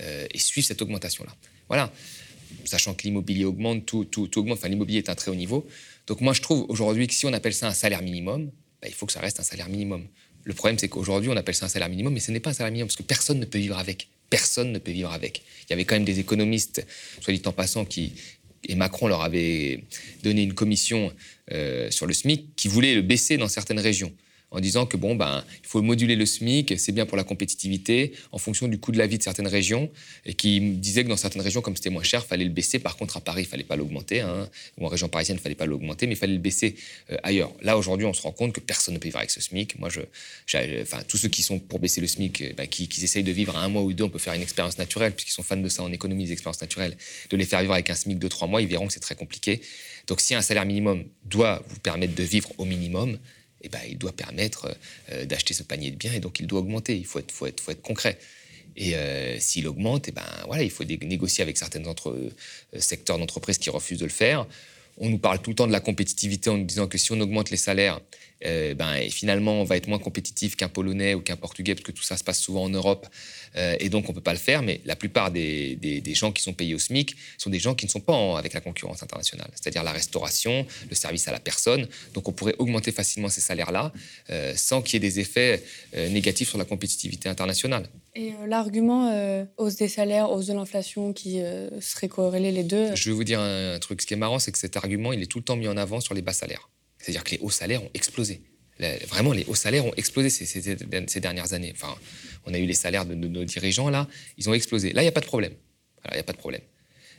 euh, 0.00 0.26
et 0.32 0.38
suive 0.38 0.64
cette 0.64 0.80
augmentation-là. 0.80 1.34
Voilà. 1.68 1.92
Sachant 2.64 2.94
que 2.94 3.02
l'immobilier 3.02 3.44
augmente, 3.44 3.84
tout, 3.84 4.06
tout, 4.06 4.38
augmente. 4.38 4.58
Enfin, 4.58 4.68
l'immobilier 4.68 4.98
est 4.98 5.10
un 5.10 5.14
très 5.14 5.30
haut 5.30 5.34
niveau. 5.34 5.66
Donc 6.06 6.22
moi, 6.22 6.32
je 6.32 6.40
trouve 6.40 6.64
aujourd'hui 6.70 7.06
que 7.06 7.12
si 7.12 7.26
on 7.26 7.32
appelle 7.34 7.52
ça 7.52 7.68
un 7.68 7.74
salaire 7.74 8.00
minimum, 8.00 8.50
bah, 8.80 8.88
il 8.88 8.94
faut 8.94 9.04
que 9.04 9.12
ça 9.12 9.20
reste 9.20 9.40
un 9.40 9.42
salaire 9.42 9.68
minimum. 9.68 10.06
Le 10.44 10.54
problème, 10.54 10.78
c'est 10.78 10.88
qu'aujourd'hui, 10.88 11.28
on 11.28 11.36
appelle 11.36 11.54
ça 11.54 11.66
un 11.66 11.68
salaire 11.68 11.90
minimum, 11.90 12.14
mais 12.14 12.20
ce 12.20 12.30
n'est 12.30 12.40
pas 12.40 12.50
un 12.50 12.54
salaire 12.54 12.72
minimum, 12.72 12.88
parce 12.88 12.96
que 12.96 13.02
personne 13.02 13.38
ne 13.38 13.44
peut 13.44 13.58
vivre 13.58 13.76
avec. 13.76 14.08
Personne 14.30 14.72
ne 14.72 14.78
peut 14.78 14.92
vivre 14.92 15.12
avec. 15.12 15.42
Il 15.64 15.70
y 15.70 15.72
avait 15.74 15.84
quand 15.84 15.96
même 15.96 16.06
des 16.06 16.20
économistes, 16.20 16.86
soit 17.20 17.34
dit 17.34 17.42
en 17.44 17.52
passant, 17.52 17.84
qui, 17.84 18.14
et 18.68 18.74
Macron 18.74 19.08
leur 19.08 19.22
avait 19.22 19.84
donné 20.22 20.42
une 20.42 20.54
commission 20.54 21.12
euh, 21.52 21.90
sur 21.90 22.06
le 22.06 22.12
SMIC 22.12 22.54
qui 22.56 22.68
voulait 22.68 22.94
le 22.94 23.02
baisser 23.02 23.36
dans 23.36 23.48
certaines 23.48 23.80
régions 23.80 24.12
en 24.50 24.60
disant 24.60 24.86
que 24.86 24.96
bon, 24.96 25.14
ben, 25.14 25.44
il 25.62 25.66
faut 25.66 25.82
moduler 25.82 26.16
le 26.16 26.24
SMIC, 26.24 26.78
c'est 26.78 26.92
bien 26.92 27.06
pour 27.06 27.16
la 27.16 27.24
compétitivité, 27.24 28.12
en 28.32 28.38
fonction 28.38 28.66
du 28.68 28.78
coût 28.78 28.92
de 28.92 28.98
la 28.98 29.06
vie 29.06 29.18
de 29.18 29.22
certaines 29.22 29.46
régions, 29.46 29.90
et 30.24 30.34
qui 30.34 30.60
disait 30.60 31.04
que 31.04 31.08
dans 31.08 31.16
certaines 31.16 31.42
régions, 31.42 31.60
comme 31.60 31.76
c'était 31.76 31.90
moins 31.90 32.02
cher, 32.02 32.22
il 32.24 32.28
fallait 32.28 32.44
le 32.44 32.50
baisser. 32.50 32.78
Par 32.78 32.96
contre, 32.96 33.16
à 33.16 33.20
Paris, 33.20 33.42
il 33.42 33.48
fallait 33.48 33.64
pas 33.64 33.76
l'augmenter, 33.76 34.20
hein, 34.20 34.48
ou 34.78 34.86
en 34.86 34.88
région 34.88 35.08
parisienne, 35.08 35.36
il 35.38 35.42
fallait 35.42 35.54
pas 35.54 35.66
l'augmenter, 35.66 36.06
mais 36.06 36.14
il 36.14 36.18
fallait 36.18 36.32
le 36.32 36.38
baisser 36.38 36.76
euh, 37.10 37.16
ailleurs. 37.22 37.52
Là, 37.60 37.76
aujourd'hui, 37.76 38.06
on 38.06 38.14
se 38.14 38.22
rend 38.22 38.32
compte 38.32 38.52
que 38.52 38.60
personne 38.60 38.94
ne 38.94 38.98
peut 38.98 39.04
vivre 39.04 39.18
avec 39.18 39.30
ce 39.30 39.40
SMIC. 39.40 39.78
Moi, 39.78 39.90
je, 39.90 40.00
enfin, 40.82 41.02
tous 41.06 41.18
ceux 41.18 41.28
qui 41.28 41.42
sont 41.42 41.58
pour 41.58 41.78
baisser 41.78 42.00
le 42.00 42.06
SMIC, 42.06 42.40
euh, 42.40 42.52
ben, 42.56 42.66
qui, 42.66 42.88
qui, 42.88 43.04
essayent 43.04 43.22
de 43.22 43.32
vivre 43.32 43.56
à 43.56 43.62
un 43.62 43.68
mois 43.68 43.82
ou 43.82 43.92
deux, 43.92 44.04
on 44.04 44.10
peut 44.10 44.18
faire 44.18 44.34
une 44.34 44.42
expérience 44.42 44.78
naturelle, 44.78 45.12
puisqu'ils 45.12 45.34
sont 45.34 45.42
fans 45.42 45.56
de 45.56 45.68
ça 45.68 45.82
en 45.82 45.92
économie, 45.92 46.24
des 46.24 46.32
expériences 46.32 46.60
naturelles, 46.60 46.96
de 47.28 47.36
les 47.36 47.44
faire 47.44 47.60
vivre 47.60 47.74
avec 47.74 47.90
un 47.90 47.94
SMIC 47.94 48.18
de 48.18 48.28
trois 48.28 48.48
mois, 48.48 48.62
ils 48.62 48.68
verront 48.68 48.86
que 48.86 48.92
c'est 48.94 49.00
très 49.00 49.14
compliqué. 49.14 49.60
Donc, 50.06 50.20
si 50.22 50.34
un 50.34 50.40
salaire 50.40 50.64
minimum 50.64 51.04
doit 51.26 51.62
vous 51.68 51.78
permettre 51.80 52.14
de 52.14 52.22
vivre 52.22 52.50
au 52.56 52.64
minimum, 52.64 53.18
eh 53.62 53.68
ben, 53.68 53.80
il 53.88 53.98
doit 53.98 54.12
permettre 54.12 54.76
euh, 55.12 55.24
d'acheter 55.24 55.54
ce 55.54 55.62
panier 55.62 55.90
de 55.90 55.96
biens 55.96 56.12
et 56.12 56.20
donc 56.20 56.40
il 56.40 56.46
doit 56.46 56.60
augmenter. 56.60 56.96
Il 56.96 57.06
faut 57.06 57.18
être, 57.18 57.82
concret. 57.82 58.18
Et 58.76 58.94
euh, 58.94 59.38
s'il 59.40 59.66
augmente, 59.66 60.08
eh 60.08 60.12
ben, 60.12 60.22
voilà, 60.46 60.62
il 60.62 60.70
faut 60.70 60.84
négocier 60.84 61.42
avec 61.42 61.56
certains 61.56 61.82
euh, 61.82 62.30
secteurs 62.78 63.18
d'entreprise 63.18 63.58
qui 63.58 63.70
refusent 63.70 63.98
de 63.98 64.04
le 64.04 64.10
faire. 64.10 64.46
On 64.98 65.08
nous 65.08 65.18
parle 65.18 65.40
tout 65.40 65.50
le 65.50 65.56
temps 65.56 65.66
de 65.66 65.72
la 65.72 65.80
compétitivité 65.80 66.50
en 66.50 66.58
nous 66.58 66.64
disant 66.64 66.86
que 66.86 66.98
si 66.98 67.12
on 67.12 67.20
augmente 67.20 67.50
les 67.50 67.56
salaires, 67.56 68.00
euh, 68.44 68.74
ben, 68.74 68.94
et 68.94 69.10
finalement, 69.10 69.60
on 69.60 69.64
va 69.64 69.76
être 69.76 69.88
moins 69.88 69.98
compétitif 69.98 70.56
qu'un 70.56 70.68
Polonais 70.68 71.14
ou 71.14 71.20
qu'un 71.20 71.36
Portugais, 71.36 71.74
parce 71.74 71.84
que 71.84 71.92
tout 71.92 72.02
ça 72.02 72.16
se 72.16 72.24
passe 72.24 72.38
souvent 72.38 72.64
en 72.64 72.68
Europe, 72.68 73.06
euh, 73.56 73.76
et 73.80 73.88
donc 73.88 74.04
on 74.06 74.12
ne 74.12 74.14
peut 74.14 74.22
pas 74.22 74.32
le 74.32 74.38
faire. 74.38 74.62
Mais 74.62 74.80
la 74.84 74.96
plupart 74.96 75.30
des, 75.30 75.76
des, 75.76 76.14
gens 76.14 76.32
qui 76.32 76.42
sont 76.42 76.52
payés 76.52 76.74
au 76.74 76.78
SMIC 76.78 77.16
sont 77.36 77.50
des 77.50 77.58
gens 77.58 77.74
qui 77.74 77.86
ne 77.86 77.90
sont 77.90 78.00
pas 78.00 78.38
avec 78.38 78.52
la 78.52 78.60
concurrence 78.60 79.02
internationale, 79.02 79.50
c'est-à-dire 79.54 79.82
la 79.82 79.92
restauration, 79.92 80.66
le 80.88 80.94
service 80.94 81.28
à 81.28 81.32
la 81.32 81.40
personne. 81.40 81.86
Donc 82.14 82.28
on 82.28 82.32
pourrait 82.32 82.54
augmenter 82.58 82.92
facilement 82.92 83.28
ces 83.28 83.40
salaires-là 83.40 83.92
euh, 84.30 84.52
sans 84.56 84.82
qu'il 84.82 84.94
y 84.94 84.96
ait 84.96 85.08
des 85.08 85.20
effets 85.20 85.62
négatifs 85.94 86.48
sur 86.48 86.58
la 86.58 86.64
compétitivité 86.64 87.28
internationale. 87.28 87.88
Et 88.14 88.32
l'argument 88.46 89.12
hausse 89.56 89.76
des 89.76 89.88
salaires, 89.88 90.30
hausse 90.30 90.46
de 90.46 90.54
l'inflation 90.54 91.12
qui 91.12 91.40
serait 91.80 92.08
corrélé 92.08 92.50
les 92.50 92.64
deux 92.64 92.94
Je 92.94 93.10
vais 93.10 93.14
vous 93.14 93.24
dire 93.24 93.40
un 93.40 93.78
truc. 93.78 94.02
Ce 94.02 94.06
qui 94.06 94.14
est 94.14 94.18
marrant, 94.18 94.38
c'est 94.38 94.52
que 94.52 94.58
cet 94.58 94.76
argument, 94.76 95.12
il 95.12 95.22
est 95.22 95.26
tout 95.26 95.38
le 95.38 95.44
temps 95.44 95.56
mis 95.56 95.68
en 95.68 95.76
avant 95.76 96.00
sur 96.00 96.14
les 96.14 96.22
bas 96.22 96.32
salaires. 96.32 96.68
C'est-à-dire 96.98 97.24
que 97.24 97.30
les 97.32 97.38
hauts 97.38 97.50
salaires 97.50 97.82
ont 97.82 97.90
explosé. 97.94 98.42
vraiment, 99.08 99.32
les 99.32 99.44
hauts 99.46 99.54
salaires 99.54 99.86
ont 99.86 99.94
explosé 99.96 100.30
ces, 100.30 101.20
dernières 101.20 101.52
années. 101.52 101.72
Enfin, 101.74 101.94
on 102.46 102.54
a 102.54 102.58
eu 102.58 102.66
les 102.66 102.74
salaires 102.74 103.06
de, 103.06 103.14
nos 103.14 103.44
dirigeants, 103.44 103.90
là, 103.90 104.08
ils 104.36 104.48
ont 104.48 104.54
explosé. 104.54 104.92
Là, 104.92 105.02
il 105.02 105.04
n'y 105.04 105.10
a 105.10 105.12
pas 105.12 105.20
de 105.20 105.26
problème. 105.26 105.54
Il 106.06 106.14
n'y 106.14 106.20
a 106.20 106.24
pas 106.24 106.32
de 106.32 106.38
problème. 106.38 106.62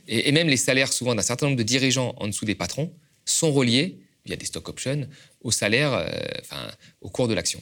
Et, 0.08 0.32
même 0.32 0.48
les 0.48 0.58
salaires, 0.58 0.92
souvent, 0.92 1.16
d'un 1.16 1.22
certain 1.22 1.46
nombre 1.46 1.58
de 1.58 1.64
dirigeants 1.64 2.16
en 2.18 2.28
dessous 2.28 2.46
des 2.46 2.56
patrons 2.56 2.94
sont 3.26 3.52
reliés, 3.52 4.00
via 4.26 4.36
des 4.36 4.46
stock 4.46 4.68
options, 4.68 5.08
au 5.42 5.52
salaire, 5.52 5.94
euh, 5.94 6.08
enfin, 6.42 6.72
au 7.02 7.10
cours 7.10 7.28
de 7.28 7.34
l'action. 7.34 7.62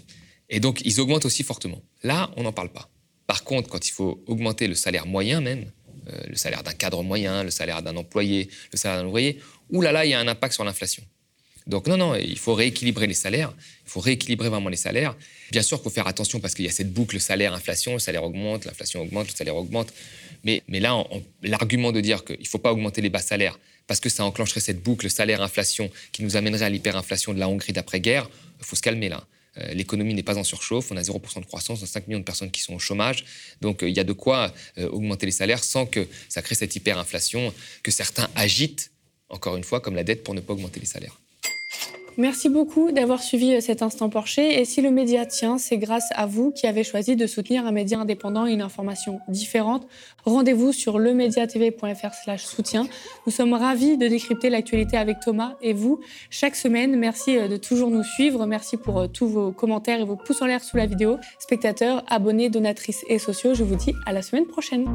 Et 0.50 0.60
donc, 0.60 0.82
ils 0.86 1.00
augmentent 1.02 1.26
aussi 1.26 1.44
fortement. 1.44 1.82
Là, 2.04 2.32
on 2.38 2.44
n'en 2.44 2.54
parle 2.54 2.72
pas. 2.72 2.90
Par 3.28 3.44
contre, 3.44 3.70
quand 3.70 3.88
il 3.88 3.92
faut 3.92 4.24
augmenter 4.28 4.68
le 4.68 4.76
salaire 4.76 5.06
moyen 5.06 5.42
même, 5.42 5.70
euh, 6.08 6.22
le 6.28 6.36
salaire 6.36 6.64
d'un 6.64 6.72
cadre 6.72 7.04
moyen, 7.04 7.44
le 7.44 7.52
salaire 7.52 7.84
d'un 7.84 7.98
employé, 7.98 8.50
le 8.72 8.78
salaire 8.78 9.02
d'un 9.02 9.08
ouvrier, 9.08 9.40
oulala, 9.70 10.06
il 10.06 10.12
y 10.12 10.14
a 10.14 10.20
un 10.20 10.28
impact 10.28 10.54
sur 10.54 10.64
l'inflation. 10.64 11.04
Donc 11.68 11.88
non, 11.88 11.98
non, 11.98 12.16
il 12.16 12.38
faut 12.38 12.54
rééquilibrer 12.54 13.08
les 13.08 13.14
salaires, 13.14 13.54
il 13.86 13.90
faut 13.90 14.00
rééquilibrer 14.00 14.50
vraiment 14.50 14.70
les 14.70 14.78
salaires. 14.78 15.16
Bien 15.52 15.62
sûr 15.62 15.78
qu'il 15.78 15.84
faut 15.84 15.90
faire 15.90 16.08
attention 16.08 16.40
parce 16.40 16.54
qu'il 16.54 16.66
y 16.66 16.68
a 16.68 16.72
cette 16.72 16.92
boucle 16.94 17.20
salaire-inflation, 17.20 17.94
le 17.94 18.00
salaire 18.00 18.24
augmente, 18.24 18.66
l'inflation 18.66 19.02
augmente, 19.02 19.28
le 19.28 19.36
salaire 19.36 19.56
augmente. 19.56 19.94
Mais, 20.44 20.64
là, 20.70 21.04
l'argument 21.44 21.92
de 21.92 22.00
dire 22.00 22.24
qu'il 22.24 22.40
ne 22.40 22.46
faut 22.46 22.58
pas 22.58 22.72
augmenter 22.72 23.02
les 23.02 23.10
bas 23.10 23.20
salaires 23.20 23.60
parce 23.86 24.00
que 24.00 24.10
ça 24.10 24.24
enclencherait 24.24 24.60
cette 24.60 24.82
boucle 24.82 25.10
salaire-inflation 25.10 25.90
qui 26.12 26.24
nous 26.24 26.38
amènerait 26.38 26.66
à 26.66 26.70
l'hyperinflation 26.70 27.34
de 27.34 27.40
la 27.40 27.50
Hongrie 27.50 27.74
d'après-guerre, 27.74 28.30
il 28.60 28.66
faut 28.66 28.76
se 28.76 28.82
calmer 28.82 29.10
là. 29.10 29.26
Euh, 29.58 29.74
l'économie 29.74 30.14
n'est 30.14 30.24
pas 30.24 30.38
en 30.38 30.44
surchauffe, 30.44 30.92
on 30.92 30.98
a 30.98 31.02
0% 31.02 31.42
de 31.42 31.46
croissance, 31.46 31.82
on 31.82 31.84
a 31.84 31.88
5 31.88 32.08
millions 32.08 32.20
de 32.20 32.26
personnes 32.26 32.52
qui 32.52 32.62
sont 32.62 32.76
au 32.76 32.80
chômage. 32.80 33.26
Donc 33.62 33.82
euh, 33.82 33.90
il 33.90 33.96
y 33.96 34.00
a 34.00 34.04
de 34.04 34.14
quoi 34.14 34.54
euh, 34.78 34.90
augmenter 34.90 35.26
les 35.26 35.32
salaires 35.32 35.64
sans 35.64 35.86
que 35.86 36.08
ça 36.30 36.42
crée 36.42 36.56
cette 36.56 36.76
hyperinflation 36.76 37.54
que 37.82 37.92
certains 37.92 38.30
agitent, 38.36 38.92
encore 39.30 39.58
une 39.58 39.64
fois, 39.64 39.80
comme 39.82 39.96
la 39.96 40.04
dette 40.04 40.24
pour 40.24 40.36
ne 40.36 40.42
pas 40.42 40.54
augmenter 40.54 40.80
les 40.80 40.86
salaires. 40.86 41.18
Merci 42.20 42.50
beaucoup 42.50 42.92
d'avoir 42.92 43.22
suivi 43.22 43.54
euh, 43.54 43.62
cet 43.62 43.84
instant 43.84 44.10
Porcher. 44.10 44.60
Et 44.60 44.66
si 44.66 44.82
le 44.82 44.90
média 44.90 45.28
tient, 45.28 45.60
c'est 45.60 45.78
grâce 45.78 46.10
à 46.16 46.26
vous 46.26 46.52
qui 46.52 46.66
avez 46.66 46.84
choisi 46.84 47.16
de 47.16 47.28
soutenir 47.28 47.68
un 47.68 47.72
média 47.72 48.00
indépendant 48.00 48.48
et 48.48 48.54
une 48.54 48.64
information 48.64 49.20
différente. 49.28 49.88
Rendez-vous 50.26 50.74
sur 50.74 50.98
lemediatv.fr 50.98 52.40
soutien. 52.40 52.88
Nous 53.28 53.32
sommes 53.32 53.54
ravis 53.54 53.98
de 53.98 54.08
décrypter 54.08 54.50
l'actualité 54.50 54.98
avec 54.98 55.20
Thomas 55.20 55.58
et 55.62 55.74
vous 55.74 56.00
chaque 56.32 56.56
semaine. 56.56 56.96
Merci 56.96 57.38
euh, 57.38 57.48
de 57.48 57.58
toujours 57.58 57.92
nous 57.92 58.04
suivre. 58.04 58.48
Merci 58.48 58.78
pour 58.78 59.02
euh, 59.02 59.08
tous 59.08 59.28
vos 59.28 59.52
commentaires 59.52 60.00
et 60.00 60.04
vos 60.04 60.16
pouces 60.16 60.42
en 60.42 60.48
l'air 60.48 60.64
sous 60.64 60.76
la 60.76 60.88
vidéo. 60.88 61.20
Spectateurs, 61.38 62.04
abonnés, 62.08 62.50
donatrices 62.50 63.06
et 63.08 63.20
sociaux, 63.20 63.54
je 63.54 63.64
vous 63.64 63.76
dis 63.76 63.94
à 64.08 64.12
la 64.12 64.24
semaine 64.24 64.48
prochaine. 64.48 64.88